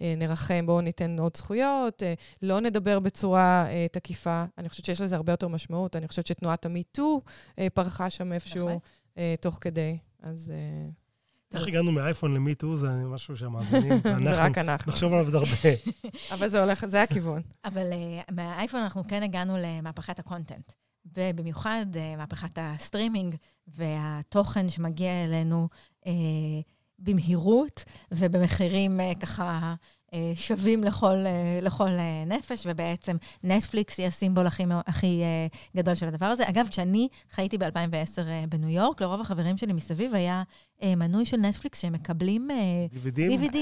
[0.00, 2.02] נרחם, בואו ניתן עוד זכויות,
[2.42, 4.44] לא נדבר בצורה תקיפה.
[4.58, 5.96] אני חושבת שיש לזה הרבה יותר משמעות.
[5.96, 7.20] אני חושבת שתנועת המיטו
[7.58, 8.82] אה, פרחה שם איפשהו בהחלט.
[9.18, 9.98] אה, תוך כדי.
[10.22, 10.88] אז אה,
[11.54, 13.92] איך הגענו מאייפון למיטו, זה משהו שהמאזינים,
[14.24, 14.92] זה רק אנחנו.
[14.92, 15.76] נחשוב עליו עוד הרבה.
[16.34, 17.42] אבל זה הולך, זה הכיוון.
[17.64, 17.92] אבל
[18.30, 20.72] מהאייפון אנחנו כן הגענו למהפכת ה content.
[21.16, 21.86] ובמיוחד
[22.16, 23.34] מהפכת הסטרימינג
[23.68, 25.68] והתוכן שמגיע אלינו
[26.98, 29.74] במהירות ובמחירים ככה
[30.34, 35.22] שווים לכל, uh, לכל uh, נפש, ובעצם נטפליקס היא הסימבול הכי, הכי
[35.76, 36.48] גדול של הדבר הזה.
[36.48, 37.68] אגב, כשאני חייתי ב-2010
[38.16, 40.42] uh, בניו יורק, לרוב החברים שלי מסביב היה
[40.84, 42.48] מנוי של נטפליקס שהם מקבלים?
[42.92, 43.20] DVD.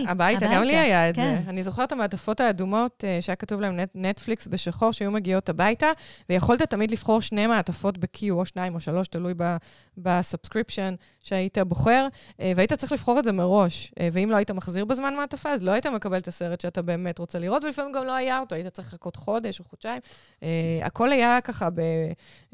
[0.09, 1.41] הביתה, גם לי היה את כן.
[1.45, 1.51] זה.
[1.51, 5.87] אני זוכרת את המעטפות האדומות אה, שהיה כתוב להם נט- נטפליקס בשחור, שהיו מגיעות הביתה,
[6.29, 9.57] ויכולת תמיד לבחור שני מעטפות ב-queue, או שניים או שלוש, תלוי ב-
[9.97, 12.09] ב subscription שהיית בוחר,
[12.41, 13.93] אה, והיית צריך לבחור את זה מראש.
[14.01, 17.19] אה, ואם לא היית מחזיר בזמן מעטפה, אז לא היית מקבל את הסרט שאתה באמת
[17.19, 20.01] רוצה לראות, ולפעמים גם לא היה אותו, היית צריך לחכות חודש או חודשיים.
[20.43, 20.49] אה,
[20.83, 21.81] הכל היה ככה, ב...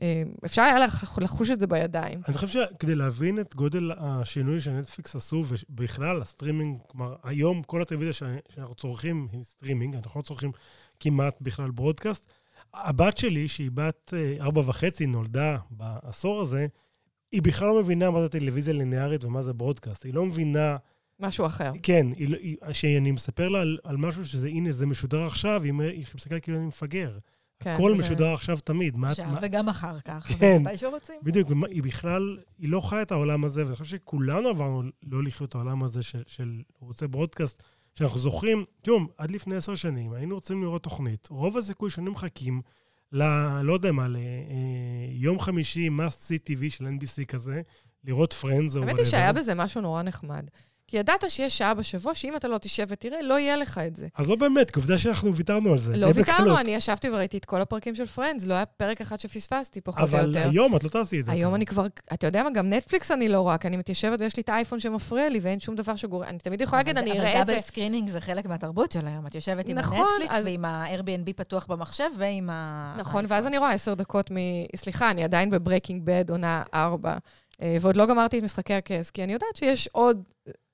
[0.02, 2.20] אה, אפשר היה לח- לחוש את זה בידיים.
[2.28, 8.12] אני חושב שכדי להבין את גודל השינוי שנטפליקס עשו, ובכלל הסטרימינג, כלומר, היום כל הטלוויזיה
[8.12, 10.52] שאנחנו צורכים היא סטרימינג, אנחנו לא צורכים
[11.00, 12.32] כמעט בכלל ברודקאסט.
[12.74, 16.66] הבת שלי, שהיא בת אה, ארבע וחצי, נולדה בעשור הזה,
[17.32, 20.04] היא בכלל לא מבינה מה זה טלוויזיה ליניארית ומה זה ברודקאסט.
[20.04, 20.76] היא לא מבינה,
[21.20, 21.72] משהו אחר.
[21.82, 25.62] כן, היא, לא- היא, שאני מספר לה על, על משהו שזה, הנה, זה משודר עכשיו,
[25.62, 27.18] היא, היא מסתכלת כאילו אני מפגר.
[27.60, 28.96] כן, הכל זה- משדר עכשיו תמיד.
[29.04, 30.62] עכשיו מה, וגם אחר כך, כן.
[30.62, 31.16] מתי שרוצים.
[31.22, 35.48] בדיוק, והיא בכלל, היא לא חיה את העולם הזה, ואני חושב שכולנו עברנו לא לחיות
[35.48, 37.62] את העולם הזה של, של ערוצי ברודקאסט,
[37.94, 42.60] שאנחנו זוכרים, תראו, עד לפני עשר שנים היינו רוצים לראות תוכנית, רוב הסיכוי שהיינו מחכים
[43.12, 43.22] ל...
[43.62, 47.60] לא יודע מה, ליום חמישי must see TV של NBC כזה,
[48.04, 50.48] לראות פרנדס או האמת היא שהיה בזה משהו נורא נחמד.
[50.90, 54.08] כי ידעת שיש שעה בשבוע, שאם אתה לא תשב ותראה, לא יהיה לך את זה.
[54.16, 55.96] אז לא באמת, כי עובדה שאנחנו ויתרנו על זה.
[55.96, 56.28] לא בקלות.
[56.28, 60.00] ויתרנו, אני ישבתי וראיתי את כל הפרקים של פרנדס, לא היה פרק אחד שפספסתי, פחות
[60.00, 60.48] או אבל יותר.
[60.48, 61.32] היום את לא תעשי את זה.
[61.32, 64.36] היום אני כבר, אתה יודע מה, גם נטפליקס אני לא רואה, כי אני מתיישבת ויש
[64.36, 67.28] לי את האייפון שמפריע לי, ואין שום דבר שגורם, אני תמיד יכולה להגיד, אני אראה
[67.28, 67.42] את זה.
[67.42, 69.26] אבל double screening זה חלק מהתרבות של היום.
[69.26, 72.94] את יושבת עם נכון, הנטפליקס ועם ה-Airbnb פתוח במחשב ועם ה...
[72.98, 74.36] נכון, ואז אני רואה עשר דקות מ...
[74.76, 77.16] סליחה, אני עדיין בברייקינג בד, עונה ארבע,
[77.62, 80.22] אה, ועוד לא גמרתי את משחקי הכס, כי אני יודעת שיש עוד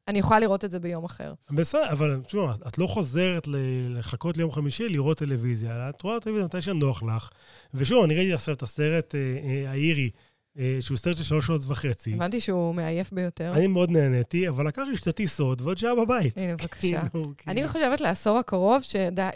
[0.09, 1.33] אני יכולה לראות את זה ביום אחר.
[1.51, 3.49] בסדר, אבל תשמעו, את לא חוזרת
[3.89, 7.29] לחכות ליום חמישי לראות טלוויזיה, את רואה טלוויזיה מתי שנוח לך.
[7.75, 10.11] ושוב, אני ראיתי עכשיו את הסרט אה, אה, האיריש,
[10.59, 12.15] אה, שהוא סרט של שלוש שעות וחצי.
[12.15, 13.53] הבנתי שהוא מעייף ביותר.
[13.55, 16.39] אני מאוד נהניתי, אבל לקח לי שתי טיסות ועוד שעה בבית.
[16.39, 16.79] הנה, בבקשה.
[17.09, 17.69] כאילו, אני כאילו.
[17.69, 18.83] חושבת לעשור הקרוב,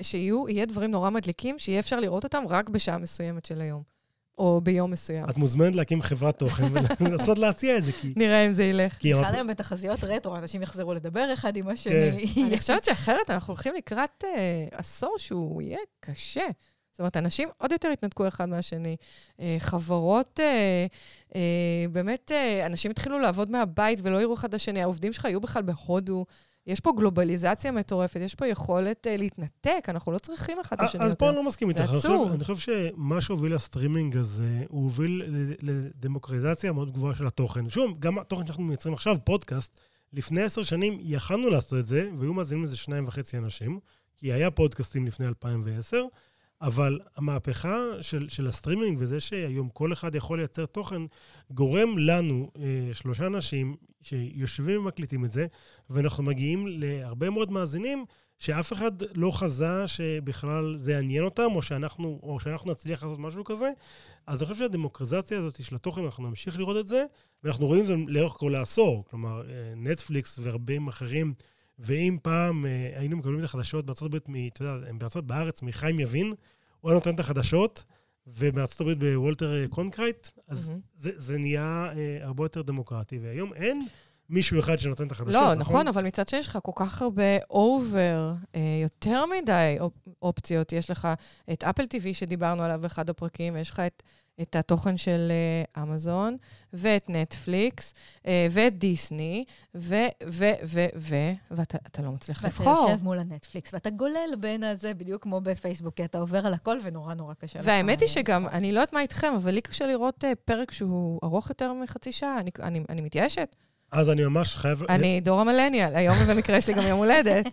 [0.02, 3.82] שיהיו, יהיה דברים נורא מדליקים, שיהיה אפשר לראות אותם רק בשעה מסוימת של היום,
[4.38, 5.24] או ביום מסוים.
[5.30, 6.64] את מוזמנת להקים חברת תוכן
[7.00, 8.12] ולנסות להציע את זה, כי...
[8.16, 8.92] נראה אם זה ילך.
[8.98, 12.26] כי בכלל היום בתחזיות רטרו, אנשים יחזרו לדבר אחד עם השני.
[12.46, 16.46] אני חושבת שאחרת אנחנו הולכים לקראת אה, עשור שהוא יהיה קשה.
[16.90, 18.96] זאת אומרת, אנשים עוד יותר יתנתקו אחד מהשני.
[19.40, 20.40] אה, חברות,
[21.34, 21.36] אה,
[21.92, 22.30] באמת,
[22.66, 24.82] אנשים התחילו לעבוד מהבית ולא יראו אחד את השני.
[24.82, 26.26] העובדים שלך היו בכלל בהודו.
[26.70, 31.04] יש פה גלובליזציה מטורפת, יש פה יכולת אה, להתנתק, אנחנו לא צריכים אחד את השני
[31.04, 31.28] אז פה יותר.
[31.28, 31.78] אני לא מסכים איתך.
[31.84, 32.32] זה אני חושב- עצוב.
[32.32, 32.56] אני חושב
[32.94, 35.22] שמה שהוביל לסטרימינג הזה, הוא הוביל
[35.62, 37.68] לדמוקרטיזציה מאוד גבוהה של התוכן.
[37.70, 39.80] שוב, גם התוכן שאנחנו מייצרים עכשיו, פודקאסט,
[40.12, 43.80] לפני עשר שנים יכלנו לעשות את זה, והיו מאזינים לזה שניים וחצי אנשים,
[44.16, 46.02] כי היה פודקאסטים לפני 2010,
[46.62, 51.02] אבל המהפכה של, של הסטרימינג וזה שהיום כל אחד יכול לייצר תוכן,
[51.50, 55.46] גורם לנו, אה, שלושה אנשים, שיושבים ומקליטים את זה,
[55.90, 58.04] ואנחנו מגיעים להרבה מאוד מאזינים
[58.38, 63.44] שאף אחד לא חזה שבכלל זה יעניין אותם, או שאנחנו, או שאנחנו נצליח לעשות משהו
[63.44, 63.70] כזה.
[64.26, 67.04] אז אני חושב שהדמוקרטיזציה הזאת של התוכן, אנחנו נמשיך לראות את זה,
[67.44, 69.04] ואנחנו רואים את זה לאורך כל העשור.
[69.10, 71.34] כלומר, אה, נטפליקס ורבים אחרים,
[71.80, 76.00] ואם פעם אה, היינו מקבלים את החדשות בארצות הברית, אתה יודע, הם בארצות בארץ, מחיים
[76.00, 76.32] יבין,
[76.80, 77.84] הוא היה נותן את החדשות,
[78.26, 80.80] ובארצות הברית וולטר אה, קרונקייט, אז מהמם.
[80.96, 83.18] זה, זה נהיה אה, הרבה יותר דמוקרטי.
[83.18, 83.86] והיום אין
[84.28, 87.38] מישהו אחד שנותן את החדשות, לא, נכון, אבל מצד שני יש לך כל כך הרבה
[87.50, 88.32] over,
[88.82, 90.72] יותר מדי אופ- אופציות.
[90.72, 91.08] יש לך
[91.52, 94.02] את אפל TV שדיברנו עליו באחד הפרקים, יש לך את,
[94.42, 95.32] את התוכן של
[95.76, 96.36] אה, אמזון,
[96.72, 97.94] ואת נטפליקס,
[98.26, 99.94] אה, ואת דיסני, ו,
[100.26, 101.14] ו, ו, ו,
[101.50, 102.88] ואתה אתה לא מצליח ואתה לבחור.
[102.90, 106.78] יושב מול הנטפליקס, ואתה גולל בין הזה, בדיוק כמו בפייסבוק, כי אתה עובר על הכל
[106.82, 107.66] ונורא נורא קשה לך.
[107.66, 108.58] והאמת היא אה, שגם, לבחור.
[108.58, 112.38] אני לא יודעת מה איתכם, אבל לי קשה לראות פרק שהוא ארוך יותר מחצי שעה,
[112.38, 113.56] אני, אני, אני מתייאשת.
[113.92, 114.82] אז אני ממש חייב...
[114.88, 117.46] אני דור המילניאל, היום במקרה יש לי גם יום הולדת.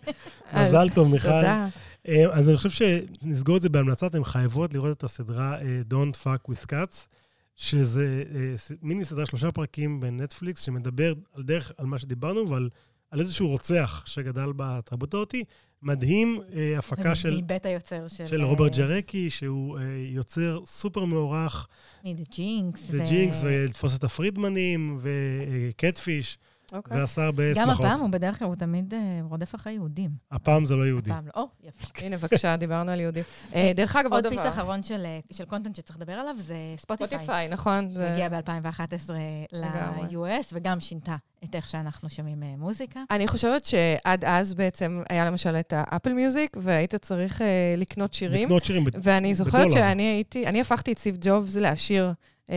[0.51, 1.27] אז מזל טוב, מיכל.
[1.27, 1.67] תודה.
[2.07, 6.15] אה, אז אני חושב שנסגור את זה בהמלצה, אתן חייבות לראות את הסדרה אה, Don't
[6.23, 7.07] Fuck with Cats,
[7.55, 12.69] שזה אה, מיני סדרה, שלושה פרקים בנטפליקס, שמדבר על דרך, על מה שדיברנו, ועל
[13.11, 15.43] על איזשהו רוצח שגדל בתרבות אותי.
[15.81, 16.41] מדהים,
[16.77, 18.27] הפקה של, מבית היוצר של...
[18.27, 21.67] של רוברט ג'רקי, שהוא יוצר סופר מוערך,
[22.03, 22.77] מ-The Jinx.
[22.77, 26.37] זה ג'ינקס, ולתפוס את הפרידמנים, וקטפיש,
[26.71, 26.97] אוקיי.
[26.99, 27.85] ועשה הרבה גם שמחות.
[27.85, 30.09] הפעם הוא בדרך כלל, הוא תמיד אה, רודף אחרי יהודים.
[30.31, 31.11] הפעם זה לא יהודי.
[31.11, 31.31] הפעם לא.
[31.41, 31.87] או, יפה.
[32.05, 33.23] הנה, בבקשה, דיברנו על יהודים.
[33.55, 34.43] אה, דרך אגב, עוד עוד דבר.
[34.43, 37.07] פיס אחרון של אה, של content שצריך לדבר עליו זה ספוטיפיי.
[37.17, 37.89] ספוטיפיי, נכון.
[37.93, 39.11] זה הגיע ב-2011
[39.53, 40.07] לגמרי.
[40.15, 42.99] ל-US, וגם שינתה את איך שאנחנו שומעים אה, מוזיקה.
[43.11, 48.45] אני חושבת שעד אז בעצם היה למשל את האפל מיוזיק, והיית צריך אה, לקנות שירים.
[48.45, 49.81] לקנות שירים ב- ואני זוכרת בדולר.
[49.81, 52.11] שאני הייתי, אני הפכתי את סטיב ג'ובס לעשיר.
[52.49, 52.55] אה,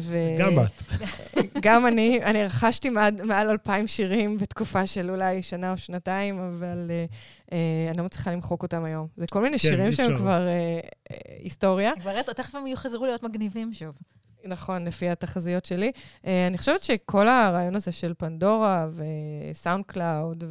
[0.00, 0.82] ו- גם את.
[1.64, 6.90] גם אני, אני רכשתי מעד, מעל אלפיים שירים בתקופה של אולי שנה או שנתיים, אבל
[6.90, 7.04] אה,
[7.52, 9.06] אה, אני לא מצליחה למחוק אותם היום.
[9.16, 10.16] זה כל מיני כן, שירים שהם.
[10.16, 11.92] כבר אה, אה, היסטוריה.
[12.00, 13.98] כבר תכף הם יחזרו להיות מגניבים שוב.
[14.44, 15.92] נכון, לפי התחזיות שלי.
[16.22, 18.88] Uh, אני חושבת שכל הרעיון הזה של פנדורה
[19.52, 20.44] וסאונד קלאוד,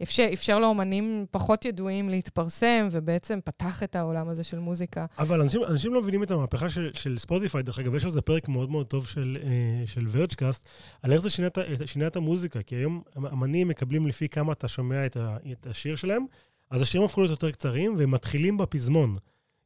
[0.00, 5.06] ואפשר לאומנים פחות ידועים להתפרסם, ובעצם פתח את העולם הזה של מוזיקה.
[5.18, 7.62] אבל אנשים, אנשים לא מבינים את המהפכה של, של ספוטיפיי.
[7.62, 10.68] דרך אגב, יש על זה פרק מאוד מאוד טוב של, אה, של Vergecast,
[11.02, 11.48] על איך זה שינה,
[11.86, 12.62] שינה את המוזיקה.
[12.62, 16.24] כי היום אמנים מקבלים לפי כמה אתה שומע את, ה, את השיר שלהם,
[16.70, 19.16] אז השירים הפכו להיות יותר קצרים, והם מתחילים בפזמון,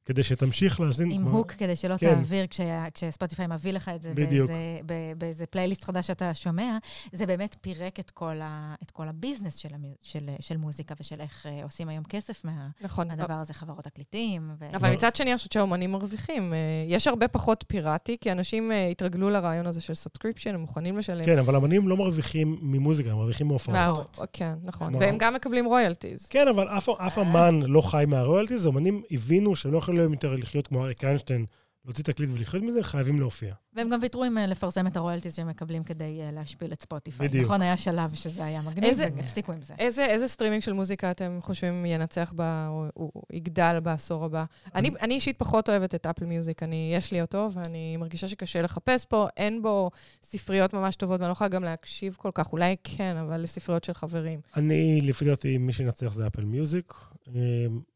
[0.07, 1.11] כדי שתמשיך להאזין.
[1.11, 2.15] עם hook, כדי שלא כן.
[2.15, 4.51] תעביר כשה- כשספוטיפיי מביא לך את זה בדיוק.
[4.51, 6.79] באיזה- ב- באיזה פלייליסט חדש שאתה שומע,
[7.12, 10.95] זה באמת פירק את כל ה- את כל ה business של המי- של- של מוזיקה
[11.01, 13.09] ושל איך אה, עושים היום כסף מה- נכון.
[13.09, 14.51] מהדבר הזה, חברות תקליטים.
[14.59, 16.53] ו- אבל מצד שני, אני חושבת שהאומנים מרוויחים.
[16.53, 20.99] אה, יש הרבה פחות פיראטי, כי אנשים אה, התרגלו לרעיון הזה של subscription, הם מוכנים
[20.99, 21.25] לשלם.
[21.25, 23.77] כן, אבל אמנים לא מרוויחים ממוזיקה, הם מרוויחים מהופעות.
[24.19, 24.88] מה- כן, נכון.
[24.88, 25.03] נכון.
[25.03, 26.27] והם גם מקבלים royalties.
[26.27, 30.37] כן, אבל אף, אף אמן לא חי מה royalties, אמנים הבינו שהם לא יכולים יותר
[30.37, 31.46] לחיות כמו אריק איינשטיין,
[31.85, 33.55] להוציא תקליט ולחיות מזה, חייבים להופיע.
[33.74, 36.83] והם גם ויתרו עם אה, לפרסם את ה royalties שהם מקבלים כדי אה, להשפיל את
[36.83, 37.28] ספוטיפיי.
[37.28, 37.44] בדיוק.
[37.44, 39.74] נכון, היה שלב שזה היה מגניב, איזה- והם הפסיקו עם זה.
[39.78, 42.40] איזה, איזה סטרימינג של מוזיקה אתם חושבים ינצח ב...
[42.68, 44.44] או, או, או יגדל בעשור הבא?
[44.74, 48.62] אני, אני אישית פחות אוהבת את אפל מיוזיק, אני, יש לי אותו, ואני מרגישה שקשה
[48.62, 49.90] לחפש פה, אין בו
[50.22, 53.94] ספריות ממש טובות, ואני לא יכולה גם להקשיב כל כך, אולי כן, אבל לספריות של
[53.94, 54.40] חברים.
[54.57, 56.94] אני, לפי דעתי, מי שינצח זה אפל מיוזיק,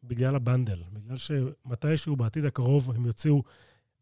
[0.04, 0.82] בגלל הבנדל.
[0.92, 3.42] בגלל שמתישהו בעתיד הקרוב הם יוציאו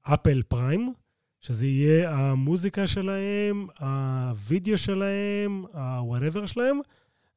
[0.02, 0.92] אפל פריים,
[1.40, 6.80] שזה יהיה המוזיקה שלהם, הווידאו שלהם, ה-whatever שלהם,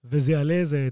[0.09, 0.89] וזה יעלה איזה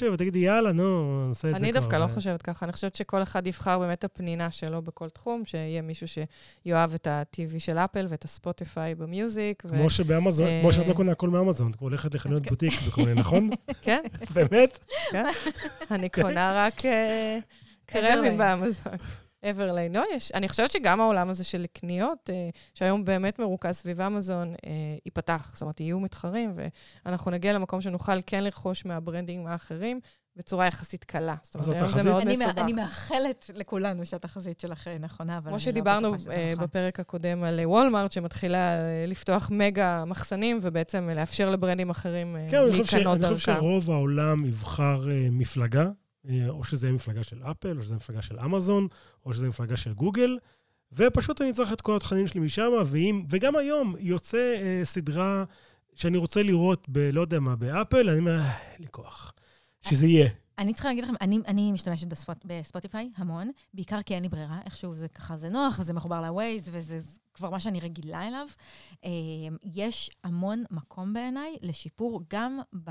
[0.00, 1.80] 9.99, ותגידי, יאללה, נו, נעשה את זה אני כבר.
[1.80, 5.42] דווקא לא חושבת ככה, אני חושבת שכל אחד יבחר באמת את הפנינה שלו בכל תחום,
[5.44, 9.62] שיהיה מישהו שיאהב את ה-TV של אפל ואת הספוטיפיי במיוזיק.
[9.62, 13.20] כמו שבאמזון, אה, כמו שאת לא קונה הכל מאמזון, את הולכת לחנויות בוטיק וכל מיני,
[13.20, 13.50] נכון?
[13.84, 14.02] כן,
[14.34, 14.84] באמת?
[15.10, 15.24] כן.
[15.90, 17.38] אני קונה רק אה,
[17.86, 18.92] קרמים באמזון.
[19.50, 19.96] Everlane.
[19.96, 24.54] לא, יש, אני חושבת שגם העולם הזה של קניות, אה, שהיום באמת מרוכז סביב אמזון,
[24.66, 24.70] אה,
[25.04, 25.50] ייפתח.
[25.52, 26.54] זאת אומרת, יהיו מתחרים,
[27.06, 30.00] ואנחנו נגיע למקום שנוכל כן לרכוש מה branding האחרים
[30.36, 31.34] בצורה יחסית קלה.
[31.42, 32.58] זאת אומרת, היום זה מאוד אני, מסובך.
[32.58, 36.52] אני מאחלת לכולנו שהתחזית שלך אה, נכונה, אבל כמו אני לא שדיברנו בטוחה שזה אה,
[36.52, 36.64] נכון.
[36.64, 38.58] בפרק הקודם על אה, וולמארט, שמתחילה
[39.06, 43.60] לפתוח מגה מחסנים, ובעצם לאפשר לברנדים אחרים כן, אני חושב ש- להיכנות אני חושב דרכם.
[43.60, 45.88] שרוב העולם יבחר אה, מפלגה,
[46.48, 48.88] או שזה יהיה מפלגה של אפל, או שזה יהיה מפלגה של אמזון,
[49.26, 50.38] או שזה יהיה מפלגה של גוגל,
[50.92, 55.44] ופשוט אני צריך את כל התכנים שלי משם, ואם, וגם היום יוצא אה, סדרה
[55.94, 56.98] שאני רוצה לראות ב...
[56.98, 59.32] לא יודע מה, באפל, אני אומר, "אה, לי כוח.
[59.80, 60.28] שזה יהיה.
[60.58, 64.60] אני צריכה להגיד לכם, אני, אני משתמשת בספוט, בספוטיפיי המון, בעיקר כי אין לי ברירה,
[64.64, 67.00] איכשהו זה ככה, זה נוח, זה מחובר לווייז, וזה
[67.34, 68.46] כבר מה שאני רגילה אליו.
[69.04, 69.10] אה,
[69.74, 72.90] יש המון מקום בעיניי לשיפור גם ב...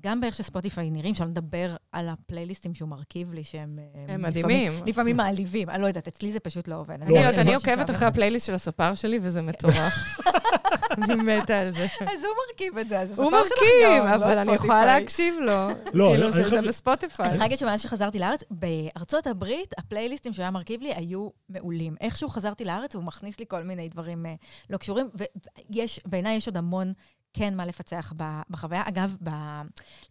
[0.00, 3.78] גם באיך שספוטיפיי נראים, שלא נדבר על הפלייליסטים שהוא מרכיב לי, שהם...
[4.08, 4.72] אה, הם מדהימים.
[4.86, 7.02] לפעמים מעליבים, אני לא יודעת, אצלי זה פשוט לא עובד.
[7.02, 9.92] אני לא יודעת, אבל- אני עוקבת אחרי הפלייליסט של הספר שלי, וזה מטורף.
[11.02, 11.84] אני מתה על זה.
[11.84, 14.56] אז הוא מרכיב את זה, אז הוא הספר שלך מרכיב, גם, לא אבל אני יכולה
[14.58, 14.86] ספוטיפיי.
[15.00, 15.52] להקשיב לו.
[15.98, 17.24] לא, כאילו, אני זה- בספוטיפיי.
[17.26, 21.94] אני צריכה להגיד שמאז שחזרתי לארץ, בארצות הברית, הפלייליסטים שהוא היה מרכיב לי היו מעולים.
[22.00, 24.34] איכשהו חזרתי לארץ, הוא מכניס לי כל מיני דברים אה,
[24.70, 25.08] לא קשורים,
[25.70, 26.92] ויש, בעיניי יש עוד המון
[27.34, 28.12] כן מה לפצח
[28.50, 28.82] בחוויה.
[28.88, 29.62] אגב, ב-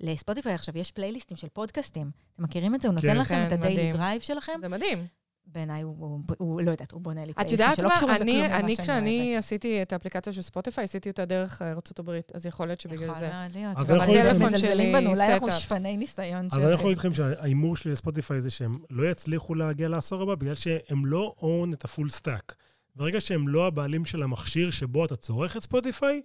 [0.02, 2.12] לספוטיפיי עכשיו יש פלייליסטים של פודקאסטים.
[2.36, 2.88] אתם מכירים את זה?
[2.88, 3.18] הוא נותן כן.
[3.18, 3.94] לכם כן, את ה daily מדהים.
[3.94, 4.54] drive שלכם.
[4.62, 5.06] זה מדהים.
[5.46, 7.96] בעיניי הוא, הוא, הוא, לא יודעת, הוא בונה לי יודעת שלא מה?
[7.96, 9.40] קשורים בכלום אני, למה אני שאני כשאני אוהבת.
[9.40, 13.20] עשיתי את האפליקציה של ספוטיפיי, עשיתי אותה דרך ארצות הברית, אז יכול להיות שבגלל יכול
[13.20, 13.30] זה.
[13.30, 13.78] מאוד להיות.
[13.78, 15.52] אז גם יכול לכם- מזלזלים בנו, אולי אנחנו.
[15.52, 16.48] שפני ניסיון.
[16.52, 20.36] אז אני יכול להגיד לכם שההימור שלי לספוטיפיי זה שהם לא יצליחו להגיע לעשור הבא,
[20.36, 22.56] בגלל שהם לא own את ה full stack.
[22.96, 26.22] ברגע שהם לא הבעלים של המכשיר שבו אתה צורך את ספוטיפיי,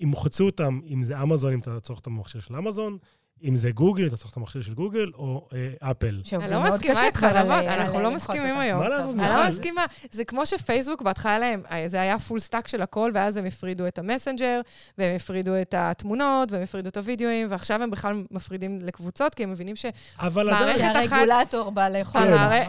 [0.00, 2.98] ימחצו אותם, אם זה אמזון, אם אתה צורך את המכשיר של אמזון,
[3.44, 5.48] אם זה גוגל, אתה צורך את המכשיר של גוגל, או
[5.82, 6.20] אה, אפל.
[6.24, 8.58] שעובדים אני לא מסכימה איתך, על אנחנו לא מסכימים.
[8.58, 8.80] היום.
[8.80, 9.48] מה לעשות, אני לא מיכל?
[9.48, 9.84] מסכימה.
[10.10, 13.86] זה כמו שפייסבוק, בהתחלה להם, אה, זה היה full stack של הכל, ואז הם הפרידו
[13.86, 14.60] את המסנג'ר,
[14.98, 19.50] והם הפרידו את התמונות, והם הפרידו את הוידאוים, ועכשיו הם בכלל מפרידים לקבוצות, כי הם
[19.50, 19.76] מבינים
[20.20, 22.20] אבל מערכת עדיין, אחת- שהרגולטור בא לאכול.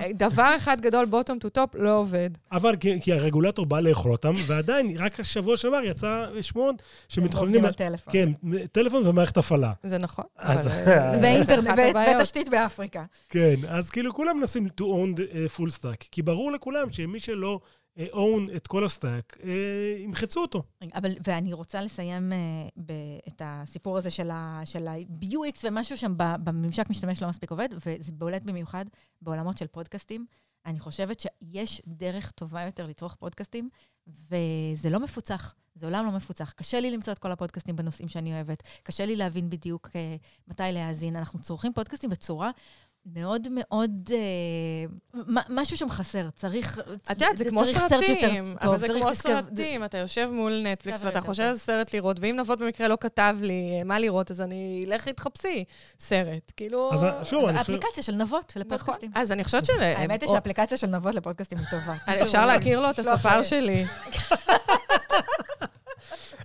[0.10, 2.30] שדבר אחד גדול, bottom to top, לא עובד.
[2.52, 6.76] אבל כי, הרגולטור בא לאכול אותם, ועדיין, רק השבוע שעבר יצא שמועות
[7.08, 7.66] שמתכוננים...
[7.66, 8.14] על טלפון.
[8.14, 8.32] כן,
[8.72, 9.72] טלפון ומערכת הפעלה.
[9.84, 10.26] זה נכון.
[10.68, 11.68] אה, ואינטרנט.
[12.20, 13.06] ותשתית באפריקה.
[13.30, 17.20] כן, אז כאילו כולם מנסים to own the uh, full stack, כי ברור לכולם שמי
[17.20, 17.60] שלא
[17.98, 19.38] uh, own את כל ה stack,
[20.04, 20.64] ימחצו אותו.
[20.96, 22.32] אבל, ואני רוצה לסיים
[22.78, 22.92] ב,
[23.28, 27.70] את הסיפור הזה של ה- של ה-UX ומשהו שם ב- בממשק משתמש לא מספיק עובד,
[27.86, 28.86] וזה בולט במיוחד
[29.22, 30.26] בעולמות של פודקאסטים.
[30.66, 33.70] אני חושבת שיש דרך טובה יותר לצרוך פודקאסטים,
[34.08, 35.56] וזה לא מפוצח.
[35.76, 36.52] זה עולם לא מפוצח.
[36.52, 38.64] קשה לי למצוא את כל הפודקאסטים בנושאים שאני אוהבת.
[38.84, 39.92] קשה לי להבין בדיוק uh,
[40.48, 41.16] מתי להאזין.
[41.16, 42.52] אנחנו צורכים פודקאסטים בצורה
[43.06, 44.10] מאוד מאוד...
[44.10, 45.14] Uh,
[45.50, 46.30] משהו שם חסר.
[46.36, 46.80] צריך...
[46.80, 49.84] את יודעת, זה כמו צריך search יותר סרטים, טוב, אבל זה צריך כמו discover- סרטים,
[49.84, 51.44] אתה יושב מול נטפליקס ואתה חושב.
[51.44, 55.14] על סרט לראות, ואם נבות במקרה לא כתב לי אה, מה לראות, אז אני, לכי
[55.14, 55.64] תחפשי
[56.00, 56.52] סרט.
[56.58, 56.94] כאילו...
[56.94, 57.74] אז שוב, אני חושב...
[57.74, 58.62] אפליקציה של נבות נכון.
[58.62, 59.12] לפודקאסטים.
[59.16, 59.82] אז אני חושבת של...
[59.82, 61.96] האמת היא שהאפליקציה של נבות לפודקאסטים היא טובה.
[62.22, 63.86] אפשר להכיר לו את לשלוח, הספר אה, שלי.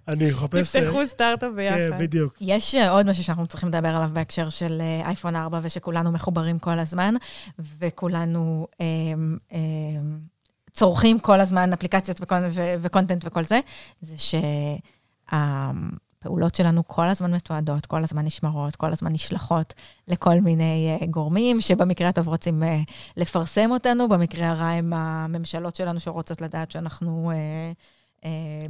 [0.09, 0.77] אני מחפש...
[0.77, 1.99] אה, תפתחו סטארט-אפ כן, ביחד.
[1.99, 2.35] בדיוק.
[2.41, 6.59] יש אה, עוד משהו שאנחנו צריכים לדבר עליו בהקשר של אה, אייפון 4, ושכולנו מחוברים
[6.59, 7.15] כל הזמן,
[7.79, 8.87] וכולנו אה,
[9.53, 9.59] אה,
[10.73, 13.61] צורכים כל הזמן אפליקציות וקונ- ו- וקונטנט וכל זה,
[14.01, 14.17] זה
[15.29, 19.75] שהפעולות שלנו כל הזמן מתועדות, כל הזמן נשמרות, כל הזמן נשלחות
[20.09, 22.81] לכל מיני אה, גורמים, שבמקרה הטוב רוצים אה,
[23.17, 27.31] לפרסם אותנו, במקרה הרע הם הממשלות שלנו שרוצות לדעת שאנחנו...
[27.31, 27.73] אה, אה,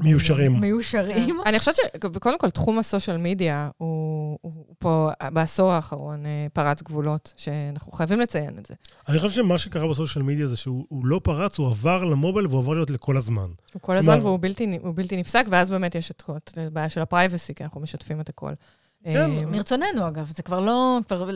[0.01, 0.61] מיושרים.
[0.61, 1.41] מיושרים.
[1.47, 7.33] אני חושבת שקודם כל, תחום הסושיאל מדיה הוא הוא פה, בעשור האחרון, אה, פרץ גבולות,
[7.37, 8.75] שאנחנו חייבים לציין את זה.
[9.09, 12.61] אני חושב שמה שקרה בסושיאל מדיה זה שהוא הוא לא פרץ, הוא עבר למובייל והוא
[12.61, 13.49] עבר להיות לכל הזמן.
[13.73, 14.39] הוא כל הזמן, והוא
[14.95, 16.23] בלתי, נפסק, ואז באמת יש את
[16.57, 18.53] הבעיה של ה privacy, כי אנחנו משתפים את הכל.
[19.05, 20.99] כן, אה, מרצוננו, אגב, זה כבר לא...
[21.09, 21.31] כבר,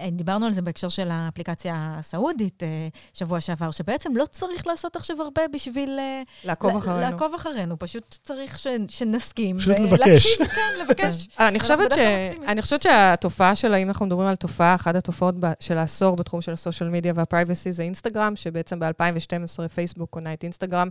[0.00, 4.96] אה, דיברנו על זה בהקשר של האפליקציה הסעודית אה, שבוע שעבר, שבעצם לא צריך לעשות
[4.96, 5.98] עכשיו הרבה בשביל
[6.44, 7.00] לעקוב אחרינו.
[7.00, 9.58] לעקוב אחרינו, פשוט צריך ש, שנסכים.
[9.58, 10.36] פשוט לבקש.
[10.56, 11.28] כן, לבקש.
[11.38, 11.98] אני חושבת, ש...
[12.46, 15.34] אני חושבת שהתופעה של, אם אנחנו מדברים על תופעה, אחת התופעות.
[15.60, 20.32] של העשור בתחום של ה social media וה privacy זה אינסטגרם, שבעצם ב-2012 פייסבוק קונה
[20.32, 20.88] את אינסטגרם.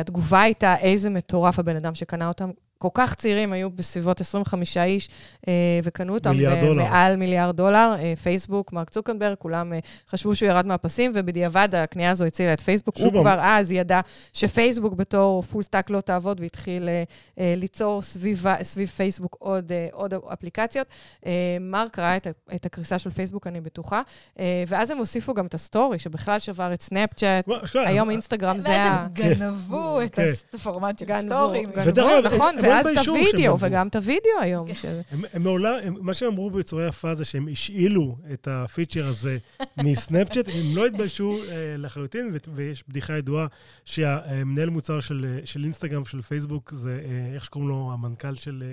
[0.00, 2.50] התגובה הייתה, איזה מטורף הבן אדם שקנה אותם.
[2.78, 5.08] כל כך צעירים, היו בסביבות 25 איש,
[5.48, 5.52] אה,
[5.84, 6.82] וקנו אותם מיליארד דולר.
[6.84, 7.94] מעל מיליארד דולר.
[7.98, 9.78] אה, פייסבוק, מרק צוקנברג, כולם אה,
[10.10, 12.98] חשבו שהוא ירד מהפסים, ובדיעבד הקנייה הזו הצילה את פייסבוק.
[12.98, 14.00] שוב, הוא כבר אז ידע
[14.32, 17.02] שפייסבוק בתור full stack לא תעבוד, והתחיל אה,
[17.38, 20.86] אה, ליצור סביב, סביב פייסבוק עוד, אה, עוד אפליקציות.
[21.26, 24.02] אה, מרק ראה את, את הקריסה של פייסבוק, אני בטוחה,
[24.38, 27.48] אה, ואז הם הוסיפו גם את ה story, שבכלל שבר את סנאפצ'אט.
[27.74, 29.06] היום אינסטגרם זה בעצם ה...
[29.12, 30.32] גנבו את כן.
[30.54, 31.70] הפורמט של גנבו, stories.
[31.70, 33.66] גנבו, ודרך אגב, נכון, ואז את הוידאו, גנבו.
[33.66, 34.74] וגם את הוידאו היום.
[34.74, 39.38] של- הם, מעולם, מה שהם אמרו בצורה יפה זה שהם השאילו את ה feature הזה
[39.84, 43.46] מסנאפצ'אט, הם לא התביישו אה, לחלוטין, ויש בדיחה ידועה
[43.84, 48.64] שהמנהל מוצר של, אה, של אינסטגרם, של פייסבוק, זה, אה, איך שקוראים לו, המנכ"ל של,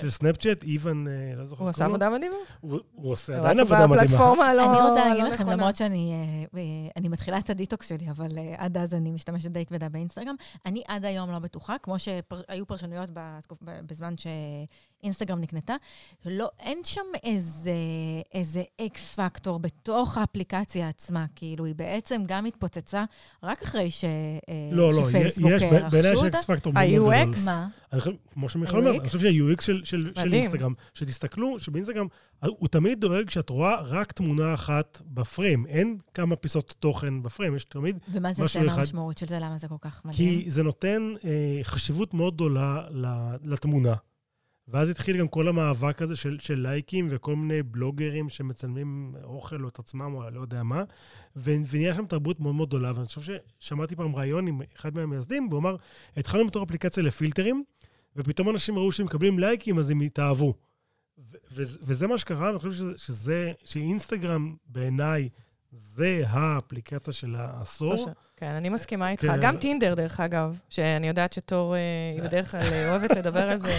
[0.00, 0.62] של סנאפצ'אט.
[0.62, 1.06] איוון,
[1.36, 1.84] לא זוכר הוא עשה.
[1.84, 2.34] עבודה מדהימה.
[2.60, 4.04] הוא, עושה עדיין עבודה מדהימה.
[4.04, 5.48] בפלטפורמה לא אני רוצה להגיד לא לכם.
[5.48, 6.12] למרות שאני
[6.96, 10.34] אני מתחילה את ה detox שלי, אבל עד אז אני משתמשת די כבדה באינסטגרם,
[10.66, 12.97] אני עד היום לא בטוחה, כמו שהיו פרשנויות
[13.62, 14.14] ב- בזמן
[15.00, 15.74] שאינסטגרם נקנתה,
[16.24, 17.72] לא, אין שם איזה,
[18.34, 23.04] איזה X factor בתוך האפליקציה עצמה, כאילו, היא בעצם גם התפוצצה
[23.42, 24.08] רק אחרי ש, אה,
[24.72, 26.24] לא, לא, שפייסבוק יש, אה, בעיניי יש.
[26.24, 27.26] X factor מאוד מאוד ה-UX?
[27.26, 27.44] גדול.
[27.44, 27.68] מה?
[27.92, 29.04] אני חושב, כמו שמיכל אומר, אני UX?
[29.04, 30.32] חושב שה-UX של, של, של.
[30.32, 32.06] אינסטגרם, שתסתכלו, שבאינסטגרם,
[32.46, 35.66] הוא תמיד דואג שאת רואה רק תמונה אחת בפריים.
[35.66, 38.76] אין כמה פיסות תוכן בפריים, יש תמיד, ומה זה משהו עושה אחד.
[38.76, 39.38] מהמשמעות של זה?
[39.38, 40.42] למה זה כל כך מדהים?
[40.42, 42.82] כי זה נותן אה, חשיבות מאוד גדולה
[43.44, 43.94] לתמונה.
[44.68, 49.68] ואז התחיל גם כל המאבק הזה של, של לייקים וכל מיני בלוגרים שמצלמים אוכל או
[49.68, 50.84] את עצמם או לא יודע מה,
[51.36, 52.92] ו- ונהיה שם תרבות מאוד מאוד גדולה.
[52.94, 53.20] ואני חושב
[53.60, 55.76] ששמעתי פעם ראיון עם אחד מהמייסדים, והוא אמר,
[56.16, 57.64] התחלנו בתור אפליקציה לפילטרים,
[58.16, 60.54] ופתאום אנשים ראו שהם מקבלים לייקים, אז הם התאהבו.
[61.18, 65.28] ו- ו- וזה מה שקרה, ואני חושב שזה, שזה, שאינסטגרם בעיניי
[65.72, 68.06] זה האפליקציה של העשור.
[68.38, 69.22] כן, אני מסכימה איתך.
[69.22, 69.40] כן.
[69.40, 71.80] גם טינדר, דרך אגב, שאני יודעת שתור, אה,
[72.14, 73.74] היא בדרך כלל אה, אוהבת לדבר על זה.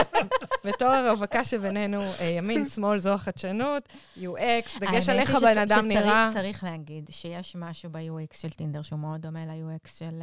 [0.66, 3.88] בתור הרווקה שבינינו, אה, ימין, שמאל, זו החדשנות,
[4.18, 6.28] UX, דגש על איך הבן אדם נראה.
[6.32, 10.22] צריך להגיד שיש משהו ב-UX של טינדר שהוא מאוד דומה ל-UX של...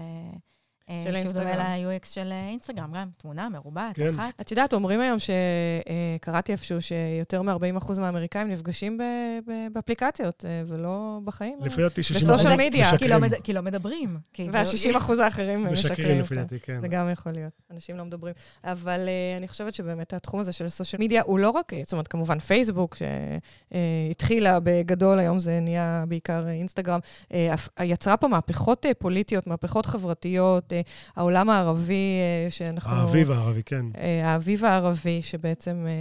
[0.89, 1.43] אה, אה, של שהוא אינסטגרם.
[1.43, 4.07] דומה ל-UX של אה, אינסטגרם, גם תמונה מרובעת, כן.
[4.19, 4.41] אחת.
[4.41, 5.17] את יודעת, אומרים היום
[6.19, 9.01] שקראתי איפשהו שיותר מ-40% מהאמריקאים נפגשים ב-
[9.51, 11.57] ב- באפליקציות, אה, ולא בחיים.
[11.61, 12.97] לפי דעתי 60 בסושיאל מדיה.
[12.97, 13.21] כי לא משקרים.
[13.21, 14.17] מד- כי לא מדברים.
[14.33, 16.19] כי- וה-60% האחרים משקרים משקרים.
[16.19, 16.35] לפי.
[16.35, 16.79] דעתי, כן.
[16.79, 18.33] זה גם יכול להיות, אנשים לא מדברים.
[18.63, 22.07] אבל uh, אני חושבת שבאמת התחום הזה של סושיאל מדיה הוא לא רק, זאת אומרת,
[22.07, 22.95] כמובן פייסבוק,
[23.71, 27.35] שהתחילה בגדול, היום זה נהיה בעיקר אה, אינסטגרם, uh,
[27.83, 30.75] יצרה פה מהפכות uh, פוליטיות, מהפכות חברתיות, uh,
[31.15, 32.17] העולם הערבי,
[32.47, 32.95] uh, שאנחנו...
[32.95, 33.85] האביב הערבי, כן.
[33.97, 35.91] אה, האביב הערבי, שבעצם אה,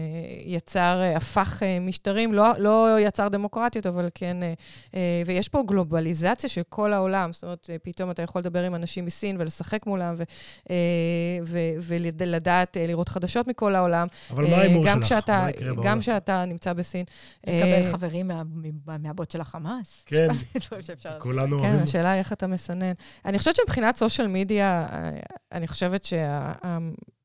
[0.47, 4.53] יצר, אה, הפך אה, משטרים, לא, לא יצר דמוקרטיות, אבל כן, אה,
[4.95, 7.33] אה, ויש פה גלובליזציה של כל העולם.
[7.33, 10.23] זאת אומרת, אה, פתאום אתה יכול לדבר עם אנשים מסין ולשחק מולם, ו-
[10.71, 10.77] אה,
[11.45, 14.07] ו- ולדעת, אה, לראות חדשות מכל העולם.
[14.31, 15.05] אבל אה, מה ההימור גם שלך?
[15.07, 16.01] כשאתה- מה יקרה גם בעולם?
[16.01, 17.05] כשאתה נמצא בסין.
[17.47, 18.43] לקבל אה, חברים מה-
[18.87, 20.05] מה- מהבוט של החמאס.
[20.07, 20.81] כן, לעשות.
[21.19, 21.83] כולנו כן, אוהבים.
[21.83, 22.93] השאלה היא איך אתה מסנן.
[23.25, 24.68] אני חושבת שמבחינת סושיאל מדיה, אה,
[25.53, 26.05] אני חושבת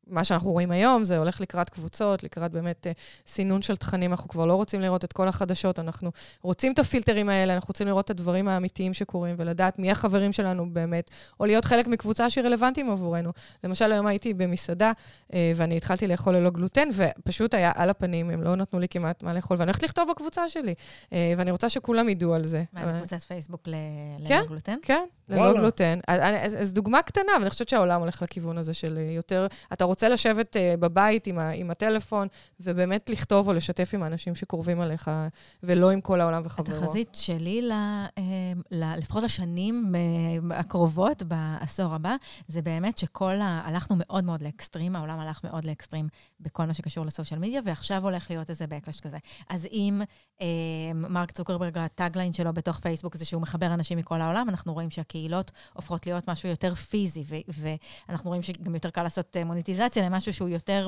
[0.09, 2.91] שמה שאנחנו רואים היום זה הולך לקראת קבוצות, לקראת באמת אה,
[3.27, 4.11] סינון של תכנים.
[4.11, 7.87] אנחנו כבר לא רוצים לראות את כל החדשות, אנחנו רוצים את הפילטרים האלה, אנחנו רוצים
[7.87, 12.45] לראות את הדברים האמיתיים שקורים ולדעת מי החברים שלנו באמת, או להיות חלק מקבוצה שהיא
[12.45, 13.31] רלוונטיים עבורנו.
[13.63, 14.91] למשל, היום הייתי במסעדה,
[15.33, 19.23] אה, ואני התחלתי לאכול ללא גלוטן, ופשוט היה על הפנים, הם לא נתנו לי כמעט
[19.23, 20.73] מה לאכול, ואני הולכת לכתוב בקבוצה שלי,
[21.13, 22.63] אה, ואני רוצה שכולם ידעו על זה.
[22.73, 23.73] מה, זה קבוצת פייסבוק ל-
[24.27, 24.41] כן.
[24.45, 24.77] לגלוטן?
[24.81, 25.53] כן, ללא.
[25.53, 25.99] גלוטן.
[26.07, 29.83] אז, אז, אז דוגמה קטנה, אבל אני חושבת שהעולם הולך לכיוון הזה של יותר, אתה
[29.93, 32.27] רוצה לשבת uh, בבית עם, ה, עם הטלפון,
[32.59, 35.11] ובאמת לכתוב או לשתף עם האנשים שקרובים עליך,
[35.63, 36.75] ולא עם כל העולם וחברו.
[36.75, 38.13] התחזית שלי, ל, אה,
[38.71, 42.15] ל, לפחות לשנים אה, הקרובות, בעשור הבא,
[42.47, 43.61] זה באמת שכל ה...
[43.65, 46.07] הלכנו מאוד מאוד לאקסטרים, העולם הלך מאוד לאקסטרים
[46.39, 49.17] בכל מה שקשור לסושיאל מדיה, ועכשיו הולך להיות איזה backlash כזה.
[49.49, 50.01] אז אם
[50.41, 50.47] אה,
[50.93, 55.51] מרק צוקרברג, הטאגליין שלו בתוך פייסבוק זה שהוא מחבר אנשים מכל העולם, אנחנו רואים שהקהילות
[55.73, 57.63] הופכות להיות משהו יותר פיזי, ו-
[58.07, 59.43] ואנחנו רואים שגם יותר קל לעשות אה,
[59.83, 60.87] מוניטיזציה למשהו שהוא יותר,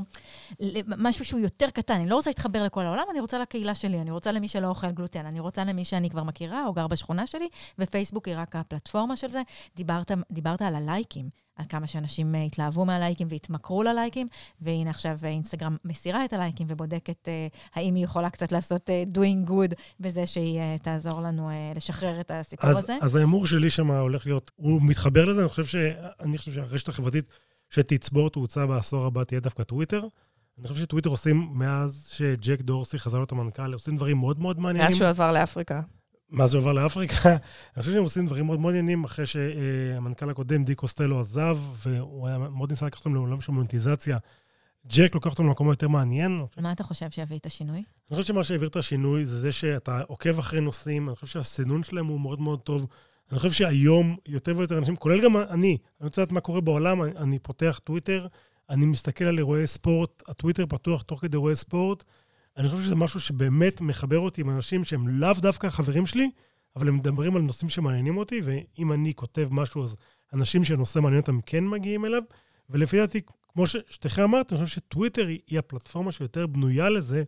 [0.97, 1.93] משהו שהוא יותר קטן.
[1.93, 4.91] אני לא רוצה להתחבר לכל העולם, אני רוצה לקהילה שלי, אני רוצה למי שלא אוכל
[4.91, 7.47] גלוטן, אני רוצה למי שאני כבר מכירה או גר בשכונה שלי,
[7.79, 9.41] ופייסבוק היא רק הפלטפורמה של זה.
[9.75, 11.45] דיברת, דיברת על הלייקים.
[11.55, 14.27] על כמה שאנשים אה, התלהבו מהלייקים והתמכרו ללייקים,
[14.61, 19.03] והנה עכשיו אה, אינסטגרם מסירה את הלייקים ובודקת אה, האם היא יכולה קצת לעשות אה,
[19.13, 22.97] doing good בזה שהיא אה, תעזור לנו אה, לשחרר את הסיפור אז, הזה.
[23.01, 25.75] אז ההימור שלי שם הולך להיות, הוא מתחבר לזה, אני חושב, ש,
[26.19, 27.25] אני חושב שהרשת החברתית
[27.69, 30.07] שתצבור תאוצה בעשור הבא תהיה דווקא טוויטר.
[30.59, 34.87] אני חושב שטוויטר עושים, מאז שג'ק דורסי חזר להיות המנכ"ל, עושים דברים מאוד מאוד מעניינים.
[34.89, 35.81] מאז שהוא עבר לאפריקה.
[36.29, 37.29] מה זה עובר לאפריקה?
[37.75, 42.37] אני חושב שהם עושים דברים מאוד מעניינים, אחרי שהמנכ"ל הקודם, די קוסטלו, עזב, והוא היה
[42.37, 44.17] מאוד ניסה לקחת אותם לעולם של מוניטיזציה.
[44.87, 46.45] ג'ק לוקח אותם למקום יותר מעניין.
[46.57, 47.77] מה אתה חושב שיביא את השינוי?
[47.77, 51.83] אני חושב שמה שהעביר את השינוי זה זה שאתה עוקב אחרי נושאים, אני חושב שהסינון
[51.83, 52.87] שלהם הוא מאוד מאוד טוב.
[53.31, 57.03] אני חושב שהיום יותר ויותר אנשים, כולל גם אני, אני רוצה לדעת מה קורה בעולם,
[57.03, 58.27] אני, אני פותח טוויטר,
[58.69, 62.03] אני מסתכל על אירועי ספורט, הטוויטר פתוח תוך כדי אירועי ספורט.
[62.57, 66.29] אני חושב שזה משהו שבאמת מחבר אותי עם אנשים שהם לאו דווקא חברים שלי,
[66.75, 69.95] אבל הם מדברים על נושאים שמעניינים אותי, ואם אני כותב משהו, אז
[70.33, 72.21] אנשים שהנושא מעניין אותם כן מגיעים אליו.
[72.69, 73.21] ולפי דעתי,
[73.53, 77.23] כמו ששתיכם אמרתם, אני חושב שטוויטר היא הפלטפורמה שיותר בנויה לזה,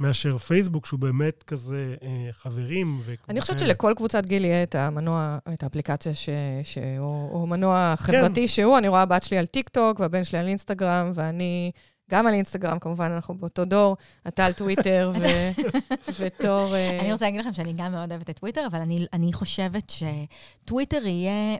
[0.00, 3.00] מאשר פייסבוק, שהוא באמת כזה אה, חברים.
[3.28, 6.28] אני חושבת שלכל קבוצת גיל יהיה את המנוע, את האפליקציה ש,
[6.62, 8.48] שהוא מנוע חברתי כן.
[8.48, 8.78] שהוא.
[8.78, 11.70] אני רואה הבת שלי על טיק טוק, והבן שלי על אינסטגרם, ואני
[12.10, 13.96] גם על אינסטגרם, כמובן, אנחנו באותו דור,
[14.28, 15.12] אתה על טוויטר
[16.18, 16.74] ותור...
[16.74, 19.90] אה, אני רוצה להגיד לכם שאני גם מאוד אוהבת את טוויטר, אבל אני, אני חושבת
[19.90, 21.56] שטוויטר יהיה...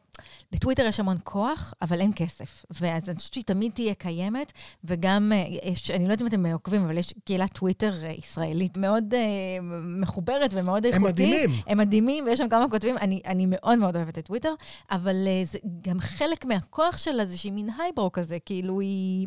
[0.53, 2.65] בטוויטר יש המון כוח, אבל אין כסף.
[2.71, 4.53] ואז אני חושבת שהיא תמיד תהיה קיימת,
[4.85, 8.77] וגם, אה, יש, אני לא יודעת אם אתם עוקבים, אבל יש קהילת טוויטר אה, ישראלית
[8.77, 9.63] מאוד uh,
[10.01, 11.07] מחוברת ומאוד איכותית.
[11.07, 11.51] הם מדהימים.
[11.67, 12.99] הם מדהימים, ויש שם כמה כותבים.
[12.99, 14.55] אני, אני מאוד מאוד אוהבת את טוויטר,
[14.91, 19.27] אבל uh, זה גם חלק מהכוח שלה זה שהיא מין highbrow כזה, כאילו היא...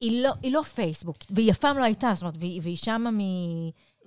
[0.00, 3.10] היא לא, היא לא פייסבוק, והיא אף פעם לא הייתה, זאת אומרת, והיא, והיא שמה
[3.10, 3.18] מ...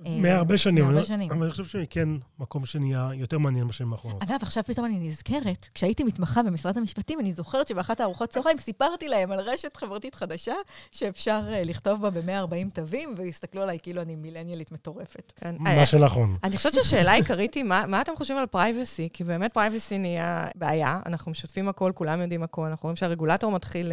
[0.05, 0.85] אה, מהרבה שנים.
[0.85, 1.31] מהרבה שנים.
[1.31, 4.23] אבל אני חושב שהיא כן מקום שנהיה יותר מעניין בשנים האחרונות.
[4.23, 9.07] אגב, עכשיו פתאום אני נזכרת, כשהייתי מתמחה במשרד המשפטים, אני זוכרת שבאחת הארוחות צהריים סיפרתי
[9.07, 10.53] להם על רשת חברתית חדשה,
[10.91, 15.33] שאפשר אה, לכתוב בה ב-140 תווים, והסתכלו עליי כאילו אני מילניאלית מטורפת.
[15.35, 15.55] כן.
[15.59, 16.37] מה אה, שנכון.
[16.43, 19.09] אני חושבת שהשאלה העיקרית היא, מה אתם חושבים על privacy?
[19.13, 23.91] כי באמת privacy נהיה בעיה, אנחנו משתפים הכל, כולם יודעים הכל, אנחנו רואים שהרגולטור מתחיל,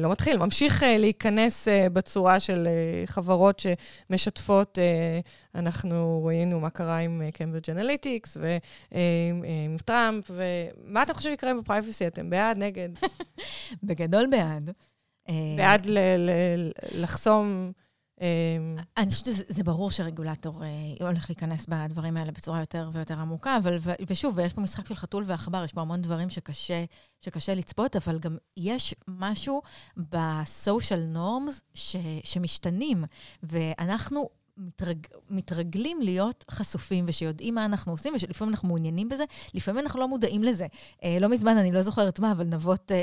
[0.00, 2.68] לא מתחיל, ממשיך להיכנס בצורה של
[3.06, 3.62] חברות
[4.10, 4.78] שמשתפות
[5.54, 11.63] אנחנו ראינו מה קרה עם קיימברידג' אנליטיקס ועם טראמפ, ומה אתם חושבים יקרה עם ה
[11.63, 12.06] privacy?
[12.06, 12.88] אתם בעד, נגד?
[13.86, 14.70] בגדול בעד.
[15.28, 15.86] אה, בעד
[16.94, 17.72] לחסום...
[18.22, 20.68] אה, אני חושבת שזה ברור שרגולטור אה,
[21.06, 25.24] הולך להיכנס בדברים האלה בצורה יותר ויותר עמוקה, אבל, ושוב, יש פה משחק של חתול
[25.26, 26.84] ועכבר, יש פה המון דברים שקשה,
[27.20, 29.62] שקשה לצפות, אבל גם יש משהו
[29.96, 31.80] ב-social norms
[32.24, 33.04] שמשתנים,
[33.42, 39.24] ואנחנו מתרג, מתרגלים להיות חשופים ושיודעים מה אנחנו עושים ושלפעמים אנחנו מעוניינים בזה,
[39.54, 40.66] לפעמים אנחנו לא מודעים לזה.
[41.04, 43.02] אה, לא מזמן, אני לא זוכרת מה, אבל נבות אה, אה,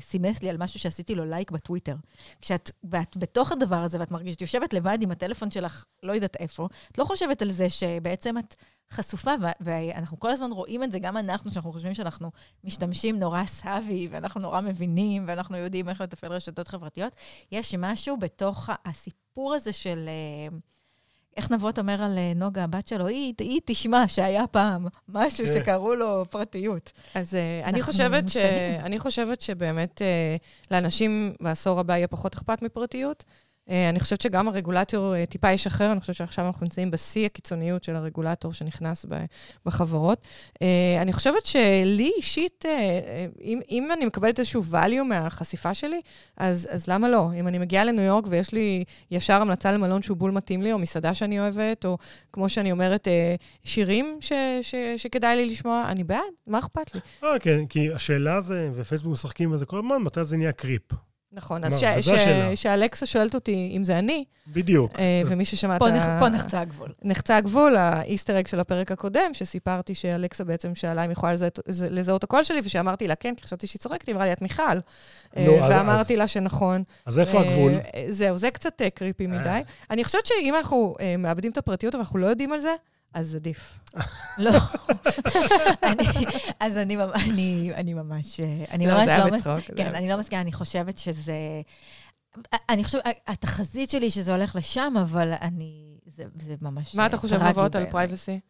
[0.00, 1.96] סימס לי על משהו שעשיתי לו לייק בטוויטר.
[2.40, 6.68] כשאת ואת בתוך הדבר הזה ואת מרגישת, יושבת לבד עם הטלפון שלך, לא יודעת איפה,
[6.92, 8.54] את לא חושבת על זה שבעצם את
[8.90, 9.30] חשופה,
[9.60, 12.30] ואנחנו כל הזמן רואים את זה, גם אנחנו, שאנחנו חושבים שאנחנו
[12.64, 17.12] משתמשים נורא סאבי, ואנחנו נורא מבינים, ואנחנו יודעים איך לתפעל רשתות חברתיות.
[17.52, 20.08] יש משהו בתוך הסיפור הזה של...
[20.08, 20.56] אה,
[21.36, 25.54] איך נבות אומר על אה, נוגה, הבת שלו, היא, היא תשמע שהיה פעם משהו כן.
[25.54, 26.92] שקראו לו פרטיות.
[27.14, 28.36] אז אה, אני חושבת, ש...
[28.80, 30.02] אני חושבת שבאמת
[30.70, 33.24] לאנשים בעשור הבא יהיה פחות אכפת מפרטיות.
[33.70, 37.84] אה, אני חושבת שגם הרגולטור אה, טיפה ישחרר, אני חושבת שעכשיו אנחנו נמצאים בשיא הקיצוניות
[37.84, 39.06] של הרגולטור שנכנס
[39.66, 40.24] בחברות.
[40.62, 42.64] אה, אני חושבת שלי אישית,
[43.40, 46.00] אם, אם אני מקבלת איזשהו value מהחשיפה שלי,
[46.36, 47.28] אז, אז למה לא?
[47.40, 50.78] אם אני מגיעה לניו יורק ויש לי ישר המלצה למלון שהוא בול מתאים לי, או
[50.78, 51.98] מסעדה שאני אוהבת, או
[52.32, 53.08] כמו שאני אומרת,
[53.64, 57.00] שירים ש, ש, שכדאי לי לשמוע, אני בעד, מה אכפת לי?
[57.24, 60.92] אה, כן, כי השאלה זה, ופייסבוק משחקים בזה כל הזמן, מתי זה נהיה קריפ?
[61.32, 61.82] נכון, אז
[62.54, 64.24] שאלכסה שואלת אותי אם זה אני.
[64.48, 64.92] בדיוק.
[64.98, 66.16] אה, ומי ששמע את ה...
[66.20, 66.92] פה נחצה הגבול.
[67.02, 71.34] נחצה הגבול, האיסטר אג של הפרק הקודם, שסיפרתי שאלכסה בעצם שאלה אם יכולה
[71.90, 74.62] לזהות הקול שלי, ושאמרתי לה כן, כי חשבתי שהיא צוחקת, היא אמרה לי, את מיכל.
[75.36, 76.82] אה, ואמרתי לה שנכון.
[77.06, 77.72] אז איפה הגבול?
[78.08, 79.60] זהו, זה קצת קריפי מדי.
[79.90, 82.74] אני חושבת שאם אנחנו מאבדים את הפרטיות, אבל אנחנו לא יודעים על זה,
[83.16, 83.78] אז עדיף.
[84.38, 84.50] לא.
[86.60, 88.40] אז אני, אני, אני ממש...
[88.70, 89.76] אני לא, ממש זה היה לא בצחוק.
[89.76, 91.34] כן, אני לא מסכימה, אני חושבת שזה...
[92.68, 95.98] אני חושבת, התחזית שלי שזה הולך לשם, אבל אני...
[96.06, 96.94] זה, זה ממש...
[96.94, 98.40] מה אתה חושב, נבות, על privacy?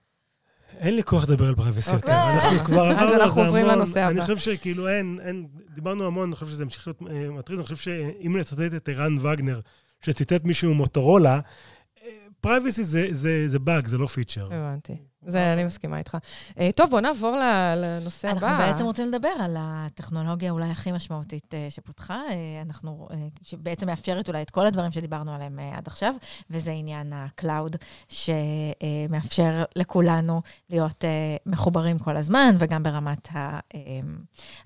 [0.78, 2.12] אין לי כוח לדבר על privacy יותר.
[2.12, 4.10] אנחנו כבר אז אנחנו עוברים לנושא הבא.
[4.10, 7.58] אני חושב שכאילו אין, אין, דיברנו המון, אני חושב שזה ימשיך להיות אה, מטריד.
[7.58, 9.60] אני חושב שאם נצטט את ערן וגנר,
[10.00, 11.40] שציטט מישהו ממוטורולה,
[12.40, 14.48] privacy זה, באג, זה לא feature.
[14.52, 14.96] הבנתי.
[15.26, 16.16] זה, אני מסכימה איתך.
[16.50, 17.36] Uh, טוב, בוא נעבור
[17.76, 18.46] לנושא הבא.
[18.46, 23.08] אנחנו בעצם רוצים לדבר על הטכנולוגיה אולי הכי משמעותית uh, שפותחה, uh, אנחנו,
[23.42, 26.14] שבעצם מאפשרת אולי את כל הדברים שדיברנו עליהם עד עכשיו,
[26.50, 27.76] וזה עניין ה-Cloud,
[28.08, 31.04] שמאפשר לכולנו להיות
[31.46, 33.58] מחוברים כל הזמן, וגם ברמת ה,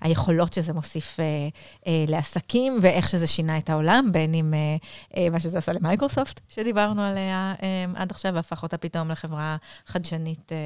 [0.01, 1.19] היכולות שזה מוסיף
[2.07, 4.53] לעסקים, ואיך שזה שינה את העולם, בין אם
[5.31, 7.53] מה שזה עשה למייקרוסופט, שדיברנו עליה
[7.95, 10.50] עד עכשיו, והפך אותה פתאום לחברה חדשנית.
[10.51, 10.57] אה,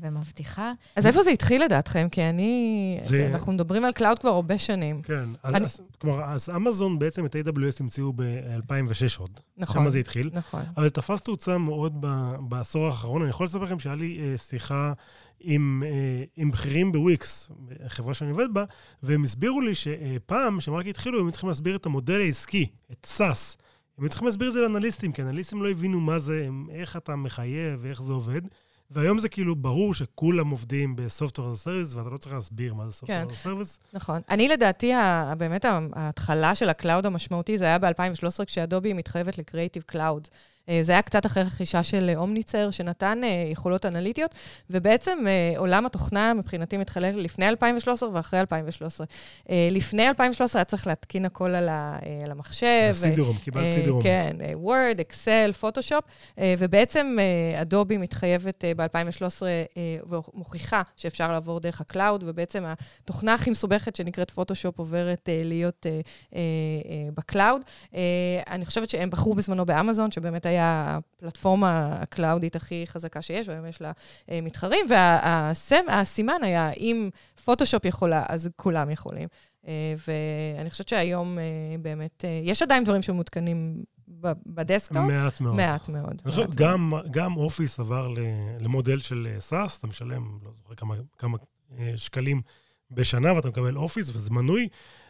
[0.00, 0.72] ומבטיחה.
[0.96, 2.08] אז איפה זה התחיל לדעתכם?
[2.10, 3.00] כי אני...
[3.04, 5.02] זה- אנחנו מדברים על cloud כבר הרבה שנים.
[5.02, 5.28] כן.
[5.42, 9.30] אז, אני- אז, כלומר, אז אמזון בעצם את AWS המציאו ב-2006 עוד.
[9.56, 9.82] נכון.
[9.84, 10.30] שם זה התחיל.
[10.32, 10.62] נכון.
[10.76, 13.22] אבל זה תפס תאוצה מאוד ב- בעשור האחרון.
[13.22, 14.92] אני יכול לספר לכם שהיה לי אה, שיחה
[15.40, 17.48] עם, אה, עם בכירים בוויקס,
[17.88, 18.64] חברה שאני עובד בה,
[19.02, 23.06] והם הסבירו לי שפעם, כשהם רק התחילו, הם היו צריכים להסביר את המודל העסקי, את
[23.18, 23.56] SAS.
[23.98, 27.16] הם היו צריכים להסביר את זה לאנליסטים, כי אנליסטים לא הבינו מה זה, איך אתה
[27.16, 28.40] מחייב ואיך זה עובד.
[28.90, 32.86] והיום זה כאילו ברור שכולם עובדים בסופטוור as a service, ואתה לא צריך להסביר מה
[32.86, 33.28] זה סופטוור כן.
[33.28, 33.78] as a service.
[33.92, 34.20] נכון.
[34.28, 34.92] אני לדעתי,
[35.38, 40.28] באמת ההתחלה של ה cloud המשמעותי, זה היה ב-2013, כשאדובי מתחייבת לקריאיטיב קלאוד.
[40.68, 44.34] אה, זה היה קצת אחרי רכישה של אה, אומניצ'ר, שנתן אה, יכולות אנליטיות,
[44.70, 45.18] ובעצם
[45.56, 49.06] עולם התוכנה מבחינתי מתחלק לפני 2013 ואחרי 2013.
[49.50, 52.88] אה, לפני 2013 היה צריך להתקין הכל על ה- על המחשב.
[52.92, 54.02] CD-ROM, קיבלת CD-ROM.
[54.02, 56.04] כן, וורד, אקסל, פוטושופ,
[56.58, 57.16] ובעצם
[57.60, 59.42] אדובי מתחייבת ב-2013
[60.08, 62.64] ומוכיחה שאפשר לעבור דרך ה cloud, ובעצם
[63.04, 65.86] התוכנה הכי מסובכת שנקראת פוטושופ עוברת להיות
[67.14, 67.62] ב cloud.
[68.50, 73.80] אני חושבת שהם בחרו בזמנו באמזון, שבאמת היה הפלטפורמה הקלאודית הכי חזקה שיש, והיום יש
[73.80, 73.92] לה
[74.30, 74.86] אה, מתחרים,
[75.88, 77.10] והסימן היה, אם
[77.44, 79.28] פוטושופ יכולה, אז כולם יכולים.
[79.66, 79.94] אה,
[80.56, 81.44] ואני חושבת שהיום אה,
[81.82, 83.82] באמת, יש עדיין דברים שמותקנים
[84.46, 85.56] ב desktop, מעט מאוד.
[85.56, 86.22] מעט מאוד.
[86.24, 86.54] אני חושב.
[86.54, 88.08] גם, גם אופיס עבר
[88.60, 91.38] למודל של SaaS, אתה משלם, לא זוכר כמה, כמה
[91.96, 92.42] שקלים
[92.90, 94.68] בשנה, ואתה מקבל אופיס וזה מנוי,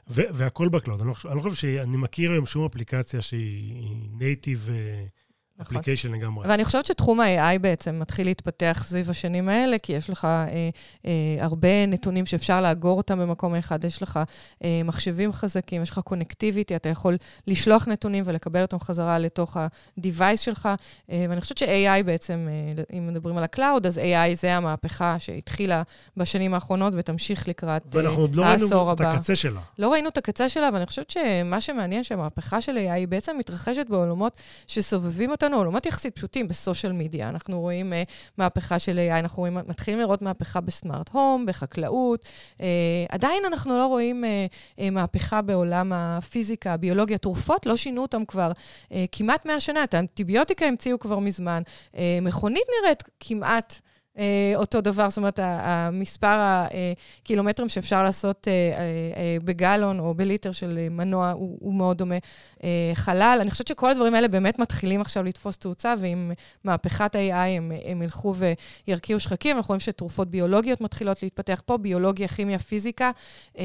[0.09, 1.01] והכל ב cloud.
[1.01, 4.69] אני לא אני לא חושב שאני מכיר היום שום אפליקציה שהיא native
[5.59, 5.77] נכון.
[5.77, 6.49] application לגמרי.
[6.49, 10.47] ואני חושבת שתחום ה-AI בעצם מתחיל להתפתח סביב השנים האלה, כי יש לך אה,
[11.07, 14.21] אה, הרבה נתונים שאפשר לאגור אותם במקום אחד, יש לך
[14.65, 20.37] אה, מחשבים חזקים, יש לך connectivity, אתה יכול לשלוח נתונים ולקבל אותם חזרה לתוך ה-device
[20.37, 20.69] שלך,
[21.11, 25.17] אה, ואני חושבת ש-AI בעצם, אה, אם מדברים על ה cloud, אז AI זה המהפכה
[25.19, 25.83] שהתחילה
[26.17, 29.13] בשנים האחרונות ותמשיך לקראת אה, ואנחנו עוד לא העשור ראינו את הבא.
[29.13, 29.61] הקצה שלה.
[29.79, 34.33] לא ראינו את הקצה שלה, ואני חושבת שמה שמעניין, שהמהפכה של AI בעצם מתרחשת בעולמות
[34.67, 37.29] שסובבים אותנו, עולמות יחסית פשוטים ב social media.
[37.29, 37.97] אנחנו רואים uh,
[38.39, 42.25] מהפכה של AI, אנחנו רואים, מתחילים לראות מהפכה ב smart home, בחקלאות.
[42.59, 42.61] Uh,
[43.09, 47.19] עדיין אנחנו לא רואים uh, uh, מהפכה בעולם הפיזיקה, הביולוגיה.
[47.19, 49.85] תרופות, לא שינו אותם כבר uh, כמעט 100 שנה.
[49.85, 51.63] את האנטיביוטיקה המציאו כבר מזמן.
[51.93, 53.81] Uh, מכונית נראית כמעט...
[54.19, 56.39] אה, אותו דבר, זאת אומרת, המספר
[57.23, 58.79] הקילומטרים שאפשר לעשות אה, אה,
[59.17, 62.15] אה, בגלון או בליטר של אה, מנוע הוא, הוא מאוד דומה.
[62.65, 66.33] אה, חלל, אני חושבת שכל הדברים האלה באמת מתחילים עכשיו לתפוס תאוצה, ועם
[66.65, 68.35] מהפכת ה-AI הם, הם ילכו
[68.87, 69.57] וירקיעו שחקים.
[69.57, 73.11] אנחנו רואים שתרופות ביולוגיות מתחילות להתפתח פה, ביולוגיה, כימיה, פיזיקה,
[73.59, 73.65] אה,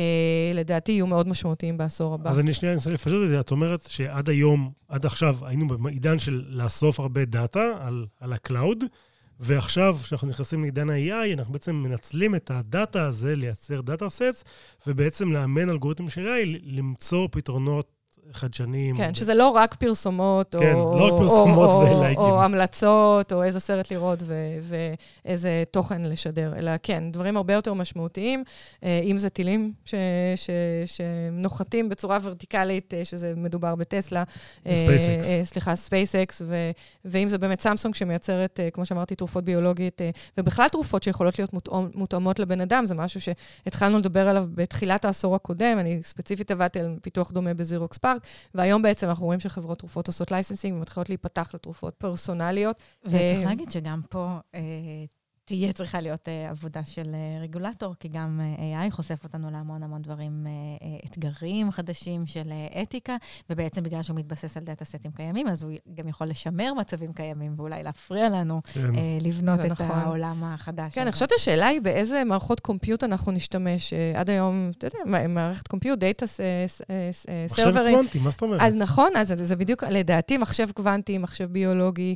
[0.53, 2.29] לדעתי יהיו מאוד משמעותיים בעשור הבא.
[2.29, 3.39] אז אני שנייה אנסה לפשט את זה.
[3.39, 8.40] את אומרת שעד היום, עד עכשיו, היינו בעידן של לאסוף הרבה דאטה על, על ה
[8.40, 8.83] cloud,
[9.41, 14.43] ועכשיו, כשאנחנו נכנסים לעידן ה-AI, אנחנו בעצם מנצלים את הדאטה הזה לייצר data sets,
[14.87, 18.00] ובעצם לאמן אלגוריתמים של AI, למצוא פתרונות
[18.33, 18.97] חדשניים.
[18.97, 22.23] כן, שזה לא רק פרסומות, כן, או, לא רק או- פרסומות או, ולייקים.
[22.23, 24.35] או המלצות, או איזה סרט לראות ו-
[25.25, 28.43] ואיזה תוכן לשדר, אלא כן, דברים הרבה יותר משמעותיים,
[28.83, 29.95] אה, אם זה טילים ש-
[30.35, 30.49] ש-
[30.97, 34.23] שנוחתים בצורה ורטיקלית, אה, שזה מדובר בטסלה.
[34.65, 34.69] SpaceX.
[35.25, 36.71] אה, סליחה, SpaceX, ו-
[37.05, 40.01] ואם זה באמת סמסונג שמייצרת, כמו שאמרתי, תרופות ביולוגית,
[40.37, 45.35] ובכלל תרופות שיכולות להיות מותאמ- מותאמות לבן אדם, זה משהו שהתחלנו לדבר עליו בתחילת העשור
[45.35, 48.20] הקודם, אני ספציפית עבדתי על פיתוח דומה ב Xerox PARC,
[48.53, 52.75] והיום בעצם אנחנו רואים שחברות תרופות עושות licensing ומתחילות להיפתח לתרופות פרסונליות.
[53.03, 54.61] וצריך אה, להגיד שגם פה אה,
[55.45, 59.83] תהיה צריכה להיות אה, עבודה של אה, רגולטור, כי גם אה, AI חושף אותנו להמון
[59.83, 63.15] המון דברים, אה, אתגרים חדשים של אה, אתיקה,
[63.49, 67.53] ובעצם בגלל שהוא מתבסס על דאטה סטים קיימים, אז הוא גם יכול לשמר מצבים קיימים
[67.57, 68.95] ואולי להפריע לנו כן.
[68.95, 69.91] אה, לבנות את נכון.
[69.91, 70.93] העולם החדש.
[70.93, 71.01] כן.
[71.01, 73.93] אני חושבת השאלה היא באיזה מערכות compute אנחנו נשתמש.
[73.93, 77.95] אה, עד היום, אתה יודע, מערכת compute, דאטה מחשב סרברים.
[77.95, 78.61] קוונטי, מה זאת אומרת?
[78.61, 82.15] אז נכון, אז זה, זה בדיוק, לדעתי, מחשב קוונטי, מחשב ביולוגי,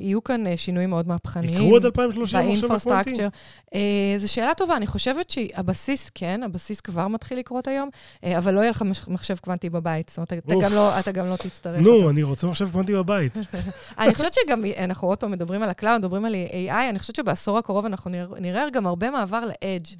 [0.00, 1.54] יהיו כאן שינויים מאוד מהפכניים.
[1.54, 2.60] יקרו עד 2030 מחשב קוונטי?
[2.60, 3.28] ב infrastructure.
[3.74, 3.80] אה,
[4.18, 7.88] זו שאלה טובה, אני חושבת שהבסיס, כן, הבסיס כבר מתחיל לקרות היום,
[8.24, 10.08] אה, אבל לא יהיה לך מחשב קוונטי בבית.
[10.08, 10.54] זאת אומרת, אתה.
[10.62, 11.90] גם לא, אתה גם לא תצטרך אותו.
[12.00, 13.32] נו, אני רוצה מחשב קוונטי בבית.
[13.98, 16.34] אני חושבת שגם, אנחנו עוד פעם מדברים על ה cloud, מדברים על
[16.68, 18.10] AI, אני חושבת שבעשור הקרוב אנחנו
[18.40, 19.96] נראה- גם הרבה מעבר ל-edge.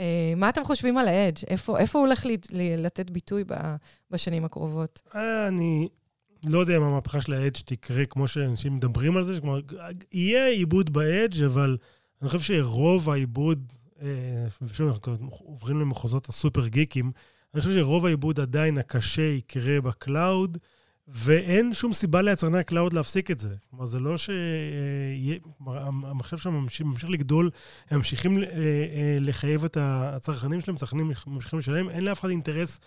[0.00, 0.04] אה,
[0.36, 1.42] מה אתם חושבים על ה-edge?
[1.48, 3.74] איפה איפה הוא הולך ל- ל- לתת ביטוי ב-
[4.10, 5.02] בשנים הקרובות?
[5.14, 5.88] אה, אני
[6.48, 9.60] לא יודע אם המהפכה של ה edge תקרה כמו שאנשים מדברים על זה, כלומר,
[10.12, 11.76] יהיה עיבוד ב edge, אבל
[12.22, 13.72] אני חושב שרוב העיבוד,
[14.02, 17.12] אה, ושוב, אנחנו עוברים למחוזות הסופר גיקים,
[17.54, 20.58] אני חושב שרוב העיבוד עדיין הקשה יקרה ב cloud,
[21.08, 23.54] ואין שום סיבה ליצרני ה cloud להפסיק את זה.
[23.70, 24.30] כלומר, זה לא ש...
[25.86, 27.50] המחשב שם ממשיך, לגדול,
[27.90, 28.38] הם ממשיכים
[29.20, 32.80] לחייב את הצרכנים שלהם, הצרכנים ממשיכים לשלם, אין לאף אחד אינטרס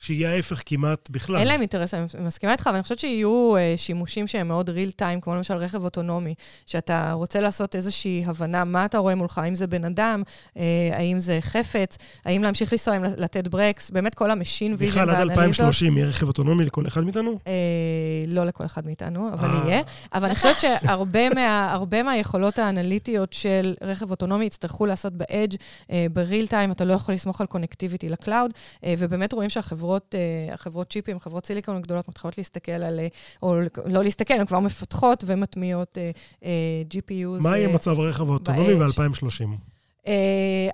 [0.00, 1.36] שיהיה ההפך כמעט בכלל.
[1.36, 4.90] אין להם אינטרס, אני מסכימה איתך, אבל אני חושבת שיהיו uh, שימושים שהם מאוד real
[4.90, 6.34] time, כמו למשל רכב אוטונומי,
[6.66, 10.60] שאתה רוצה לעשות איזושהי הבנה מה אתה רואה מולך, האם זה בן אדם, uh,
[10.92, 15.22] האם זה חפץ, האם להמשיך לנסוע, האם לתת ברקס, באמת כל ה machine vision והאנליזות.
[15.22, 17.38] בכלל, עד 2030 יהיה רכב אוטונומי לכל אחד מאיתנו?
[17.44, 17.48] Uh,
[18.26, 19.82] לא לכל אחד מאיתנו, אבל יהיה.
[20.14, 25.92] אבל אני חושבת שהרבה מה, מהיכולות האנליטיות של רכב אוטונומי יצטרכו לעשות ב edge, uh,
[26.12, 29.85] ב real time, אתה לא יכול לסמוך על connectivity ל cloud, uh, ובאמת רואים שהחברות
[29.86, 33.08] החברות, אה, החברות צ'יפים, חברות סיליקון הגדולות, מתחילות להסתכל על, אה,
[33.42, 35.98] או לא להסתכל, הן כבר מפתחות ומטמיעות
[36.44, 36.50] אה,
[36.90, 37.42] GPUs.
[37.42, 39.75] מה יהיה מצב הרכב האוטונומי ב-2030?
[40.06, 40.12] אה,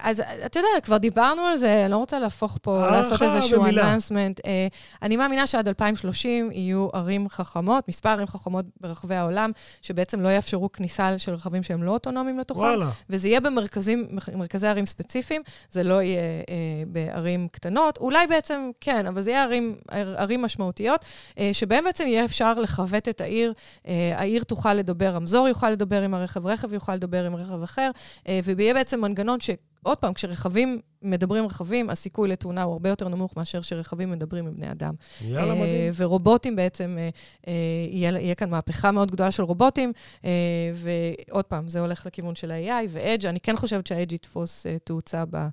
[0.00, 4.40] אז אתה יודע, כבר דיברנו על זה, אני לא רוצה להפוך פה, לעשות איזשהו אננסמנט.
[4.46, 4.66] אה,
[5.02, 9.50] אני מאמינה שעד 2030 יהיו ערים חכמות, מספר ערים חכמות ברחבי העולם,
[9.82, 12.60] שבעצם לא יאפשרו כניסה של רכבים שהם לא אוטונומיים לתוכם.
[12.60, 12.90] וואלה.
[13.10, 16.54] וזה יהיה במרכזים, מרכזי ערים ספציפיים, זה לא יהיה אה,
[16.86, 17.98] בערים קטנות.
[17.98, 19.76] אולי בעצם כן, אבל זה יהיה ערים,
[20.16, 21.04] ערים משמעותיות,
[21.38, 23.52] אה, שבהם בעצם יהיה אפשר לכבט את העיר.
[23.88, 27.90] אה, העיר תוכל לדבר, רמזור יוכל לדבר עם הרכב, רכב יוכל לדבר עם רכב אחר,
[28.28, 29.21] אה, ויהיה בעצם מנגנון...
[29.22, 34.46] מנגנון שעוד פעם, כשרכבים מדברים רכבים, הסיכוי לתאונה הוא הרבה יותר נמוך מאשר שרכבים מדברים
[34.46, 34.94] עם בני אדם.
[35.20, 35.92] יאללה, מדהים.
[35.96, 37.08] ורובוטים בעצם, אה,
[37.48, 37.52] אה,
[37.90, 39.92] יהיה, יהיה כאן מהפכה מאוד גדולה של רובוטים,
[40.24, 40.30] אה,
[40.74, 43.28] ועוד פעם, זה הולך לכיוון של ה-AI ו-Edge.
[43.28, 45.48] אני כן חושבת שה-Edge יתפוס תאוצה ב...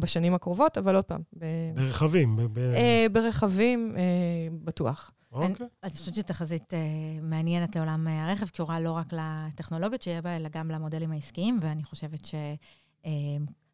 [0.00, 1.20] בשנים הקרובות, אבל עוד פעם.
[1.38, 1.44] ב...
[1.74, 2.36] ברכבים.
[2.52, 2.60] ב...
[3.12, 3.94] ברכבים,
[4.64, 5.12] בטוח.
[5.32, 5.54] אוקיי.
[5.54, 5.68] Okay.
[5.82, 6.72] אני חושבת שתחזית
[7.22, 12.24] מעניינת לעולם הרכב, קשורה לא רק לטכנולוגיות שיהיה בה, אלא גם למודלים העסקיים, ואני חושבת
[12.24, 12.34] ש...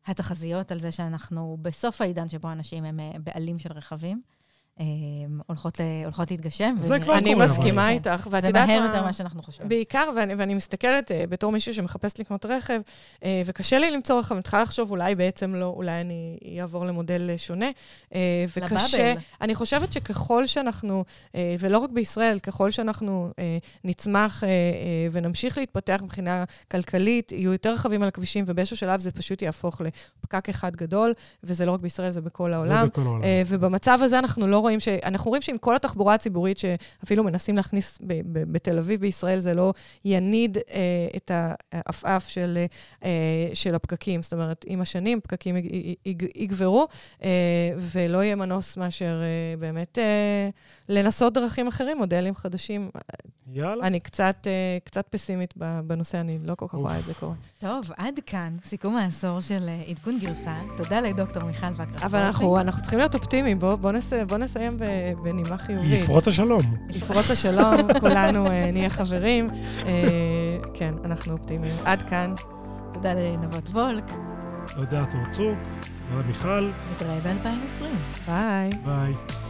[0.07, 4.23] התחזיות על זה שאנחנו בסוף העידן שבו אנשים הם אה, בעלים של רכבים.
[4.81, 4.85] אה,
[5.47, 6.75] הולכות, הולכות להתגשם.
[6.79, 7.19] זה כבר קורה.
[7.19, 8.75] אני מסכימה איתך, ואת יודעת מה...
[8.75, 9.69] ומהר יותר ממה שאנחנו חושבים.
[9.69, 12.81] בעיקר, ואני, ואני מסתכלת uh, בתור מישהו שמחפש לקנות רכב,
[13.21, 17.31] uh, וקשה לי למצוא רכב, אני מתחילה לחשוב, אולי בעצם לא, אולי אני אעבור למודל
[17.37, 17.71] שונה.
[18.11, 18.15] Uh,
[18.57, 19.11] וקשה...
[19.11, 19.21] לבבל.
[19.41, 23.35] אני חושבת שככל שאנחנו, uh, ולא רק בישראל, ככל שאנחנו uh,
[23.85, 24.49] נצמח uh, uh,
[25.13, 30.49] ונמשיך להתפתח מבחינה כלכלית, יהיו יותר רכבים על הכבישים, ובאיזשהו שלב זה פשוט יהפוך לפקק
[30.49, 31.13] אחד גדול,
[31.45, 32.85] וזה לא רק בישראל, זה בכל העולם.
[32.85, 33.23] זה בכל העולם.
[33.23, 34.89] Uh, ובמצב הזה אנחנו לא רואים ש...
[34.89, 39.55] אנחנו רואים שעם כל התחבורה הציבורית שאפילו מנסים להכניס ב- ב- בתל אביב בישראל, זה
[39.55, 39.73] לא
[40.05, 40.83] יניד אה,
[41.17, 41.31] את
[41.73, 42.59] העפעף של,
[43.05, 43.11] אה,
[43.55, 44.23] של הפקקים.
[44.23, 45.57] זאת אומרת, עם השנים פקקים
[46.35, 46.89] יגברו,
[47.25, 47.29] אה,
[47.79, 50.49] ולא יהיה מנוס מאשר אה, באמת אה,
[50.89, 52.91] לנסות דרכים אחרים, מודלים חדשים.
[53.53, 53.87] יאללה.
[53.87, 55.55] אני קצת, אה, קצת פסימית
[55.87, 57.35] בנושא, אני לא כל כך רואה את זה קורה.
[57.59, 60.59] טוב, עד כאן סיכום העשור של אה, עדכון גרסה.
[60.77, 62.03] תודה לדוקטור מיכל וקרח.
[62.03, 63.93] אבל אנחנו, אנחנו צריכים להיות אופטימיים, בואו בוא
[64.29, 64.77] בוא נסיים
[65.23, 66.01] בנימה חיובית.
[66.01, 66.63] יפרוץ השלום.
[66.91, 69.51] יפרוץ השלום, כולנו אה, נהיה חברים.
[70.75, 71.75] כן, אנחנו אופטימיים.
[71.85, 72.35] עד כאן.
[72.93, 74.05] תודה לנבות וולק.
[74.75, 75.59] תודה, צור צוק.
[76.11, 76.71] תודה, מיכל.
[76.95, 77.85] נתראה ב-2020.
[78.27, 78.71] ביי.
[78.85, 79.42] ביי.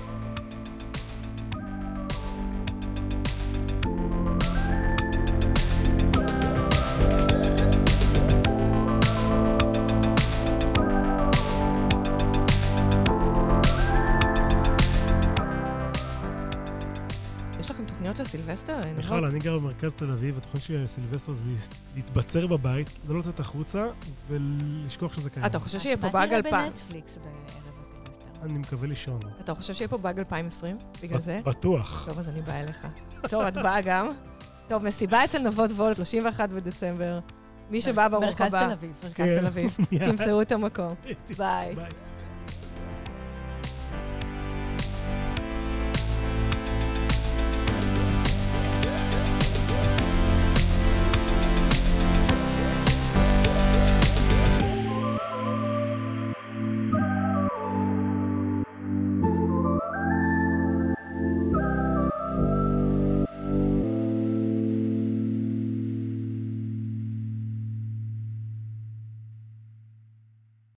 [19.15, 21.51] מיכל, אני גר במרכז תל אביב, התוכנית שלי לסילבסטר זה
[21.97, 23.87] להתבצר בבית, לא לצאת החוצה
[24.29, 25.47] ולשכוח שזה קיים.
[25.47, 26.55] אתה חושב שיהיה פה באג 2000?
[26.55, 28.43] מה בנטפליקס בערב הסילבסטר?
[28.43, 29.21] אני מקווה לישון.
[29.41, 31.41] אתה חושב שיהיה פה באג 2020 בגלל זה?
[31.45, 32.05] בטוח.
[32.07, 32.87] טוב, אז אני באה אליך.
[33.31, 34.09] טוב, את באה גם.
[34.69, 37.19] טוב, מסיבה אצל נבות וולט, 31 בדצמבר.
[37.71, 38.51] מי שבא ברוך הבא.
[38.51, 38.93] מרכז תל אביב.
[39.05, 39.77] מרכז תל אביב.
[40.07, 40.95] תמצאו את המקום.
[41.39, 41.75] ביי.